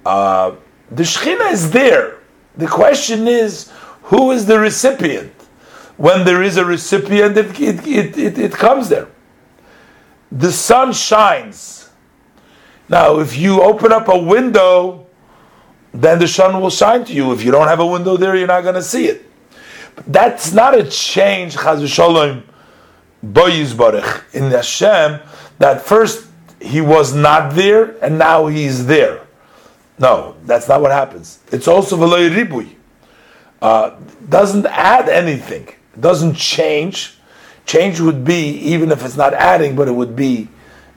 [0.03, 2.19] The Shekhinah is there.
[2.57, 3.71] The question is,
[4.03, 5.31] who is the recipient?
[5.97, 9.07] When there is a recipient, it, it, it, it, comes there.
[10.31, 11.89] The sun shines.
[12.89, 15.07] Now, if you open up a window,
[15.93, 17.31] then the sun will shine to you.
[17.31, 19.30] If you don't have a window there, you're not going to see it.
[19.95, 22.43] But that's not a change, Chaz v'sholem,
[24.34, 25.19] in Hashem,
[25.59, 26.27] that first
[26.59, 29.23] he was not there and now he's there.
[30.03, 31.39] No, that's not what happens.
[31.49, 32.75] It's also veloy ribui.
[33.61, 33.95] Uh,
[34.27, 35.69] doesn't add anything.
[35.97, 37.17] Doesn't change.
[37.65, 40.49] Change would be even if it's not adding, but it would be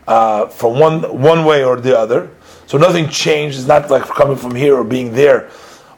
[0.09, 2.31] uh, from one one way or the other.
[2.67, 3.57] So nothing changed.
[3.57, 5.51] It's not like coming from here or being there,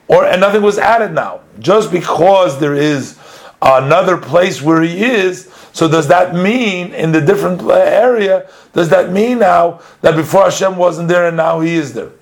[0.06, 1.40] or and nothing was added now.
[1.58, 3.18] Just because there is
[3.62, 8.50] another place where he is, so does that mean in the different area?
[8.74, 12.12] Does that mean now that before Hashem wasn't there and now he is there?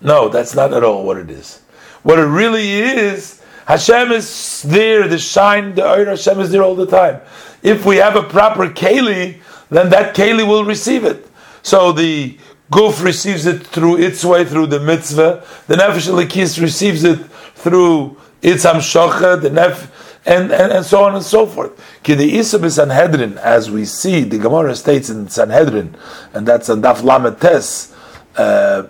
[0.00, 1.60] No, that's not at all what it is.
[2.02, 6.74] What it really is, Hashem is there, the shine, the Oir Hashem is there all
[6.74, 7.20] the time.
[7.62, 11.28] If we have a proper Keli, then that Keli will receive it.
[11.62, 12.38] So the
[12.70, 15.44] Guf receives it through its way, through the mitzvah.
[15.66, 17.18] The Nefesh Elikis receives it
[17.54, 21.72] through its Amshocha, the Nef, and, and, and so on and so forth.
[22.02, 25.96] Kidi Isab Sanhedrin, as we see, the Gemara states in Sanhedrin,
[26.34, 27.94] and that's on Daf Lamed Tes,
[28.36, 28.86] uh,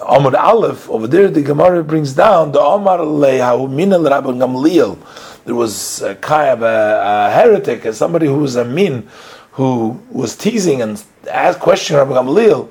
[0.00, 4.96] Amud Aleph, over there the Gemara brings down the Omar Lehahu Minal Rabban Gamliel.
[5.44, 9.08] There was a kind of a, a heretic, as somebody who was a min,
[9.52, 12.68] who was teasing and asked question Rabban Gamliel.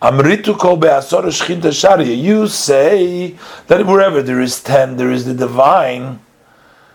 [0.00, 2.14] Amritu kol be'asor shchinta sharia.
[2.14, 3.36] You say
[3.66, 6.20] that wherever there is ten, there is the divine.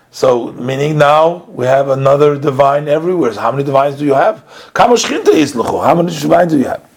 [0.10, 3.34] So, meaning now we have another divine everywhere.
[3.34, 4.41] So how many divines do you have?
[4.73, 6.94] How many divines do you have?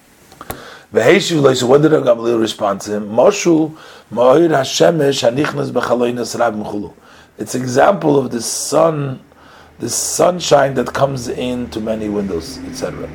[0.91, 3.11] So what did Gamliel respond to him?
[3.11, 3.77] Moshu
[4.11, 6.95] ma'ir hashemesh hanichnas b'chaloinas rab mechulu.
[7.37, 9.21] It's example of the sun,
[9.79, 13.09] the sunshine that comes into many windows, etc.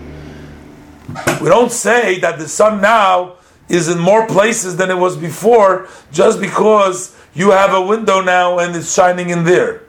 [1.42, 3.38] We don't say that the sun now
[3.68, 8.60] is in more places than it was before just because you have a window now
[8.60, 9.82] and it's shining in there.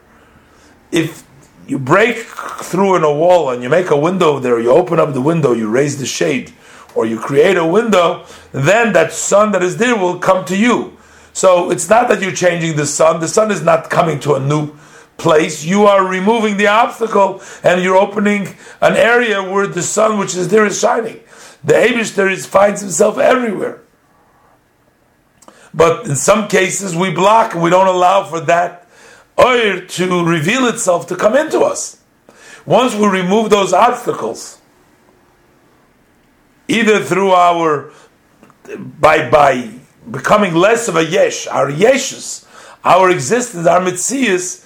[0.91, 1.23] If
[1.67, 5.13] you break through in a wall and you make a window there, you open up
[5.13, 6.51] the window, you raise the shade,
[6.95, 10.97] or you create a window, then that sun that is there will come to you.
[11.33, 14.39] So it's not that you're changing the sun, the sun is not coming to a
[14.39, 14.73] new
[15.17, 15.63] place.
[15.63, 20.47] You are removing the obstacle and you're opening an area where the sun which is
[20.47, 21.19] there is shining.
[21.63, 23.81] The Abishter is finds himself everywhere.
[25.73, 28.87] But in some cases we block and we don't allow for that
[29.39, 32.01] oil to reveal itself to come into us.
[32.65, 34.59] Once we remove those obstacles,
[36.67, 37.91] either through our
[38.77, 39.71] by by
[40.09, 42.47] becoming less of a yesh, our yeshus,
[42.83, 44.65] our existence, our mitzias,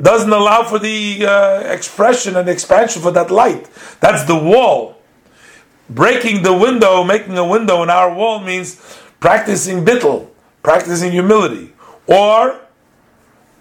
[0.00, 3.68] doesn't allow for the uh, expression and expansion for that light.
[4.00, 4.98] That's the wall.
[5.88, 8.80] Breaking the window, making a window in our wall means
[9.20, 10.28] practicing bittel,
[10.62, 11.72] practicing humility,
[12.06, 12.60] or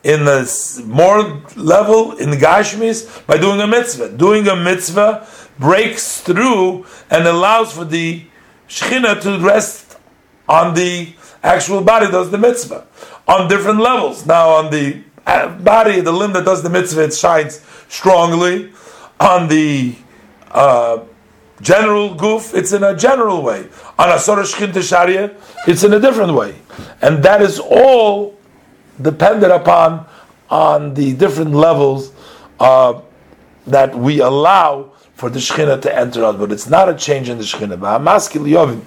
[0.04, 4.10] in the more level in the Gashmis by doing a mitzvah.
[4.10, 5.28] Doing a mitzvah
[5.60, 8.26] breaks through and allows for the
[8.68, 9.98] Shekhinah to rest
[10.48, 11.14] on the
[11.44, 12.86] actual body does the mitzvah
[13.28, 14.26] on different levels.
[14.26, 18.72] Now, on the uh, body, the limb that does the mitzvah, it shines strongly.
[19.20, 19.96] On the
[20.52, 21.00] uh,
[21.62, 23.68] general guf, it's in a general way.
[23.98, 25.36] On a Shkin Sharia,
[25.68, 26.56] it's in a different way.
[27.02, 28.38] And that is all
[29.02, 30.06] dependent upon
[30.50, 32.12] on the different levels
[32.60, 33.02] uh,
[33.68, 36.38] that we allow for the Shekhinah to enter on.
[36.38, 38.86] But it's not a change in the Shekhinah.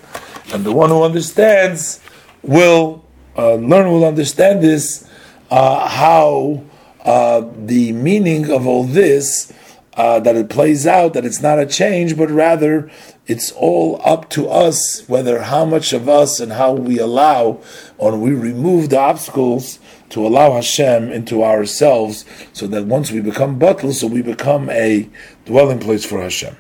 [0.53, 2.01] And the one who understands
[2.43, 3.05] will
[3.37, 5.09] uh, learn, will understand this,
[5.51, 6.63] uh, how
[7.05, 9.53] uh, the meaning of all this,
[9.95, 12.91] uh, that it plays out, that it's not a change, but rather
[13.27, 17.61] it's all up to us, whether how much of us and how we allow,
[17.97, 19.79] or we remove the obstacles
[20.11, 25.09] to allow Hashem into ourselves, so that once we become batel, so we become a
[25.47, 26.57] dwelling place for Hashem.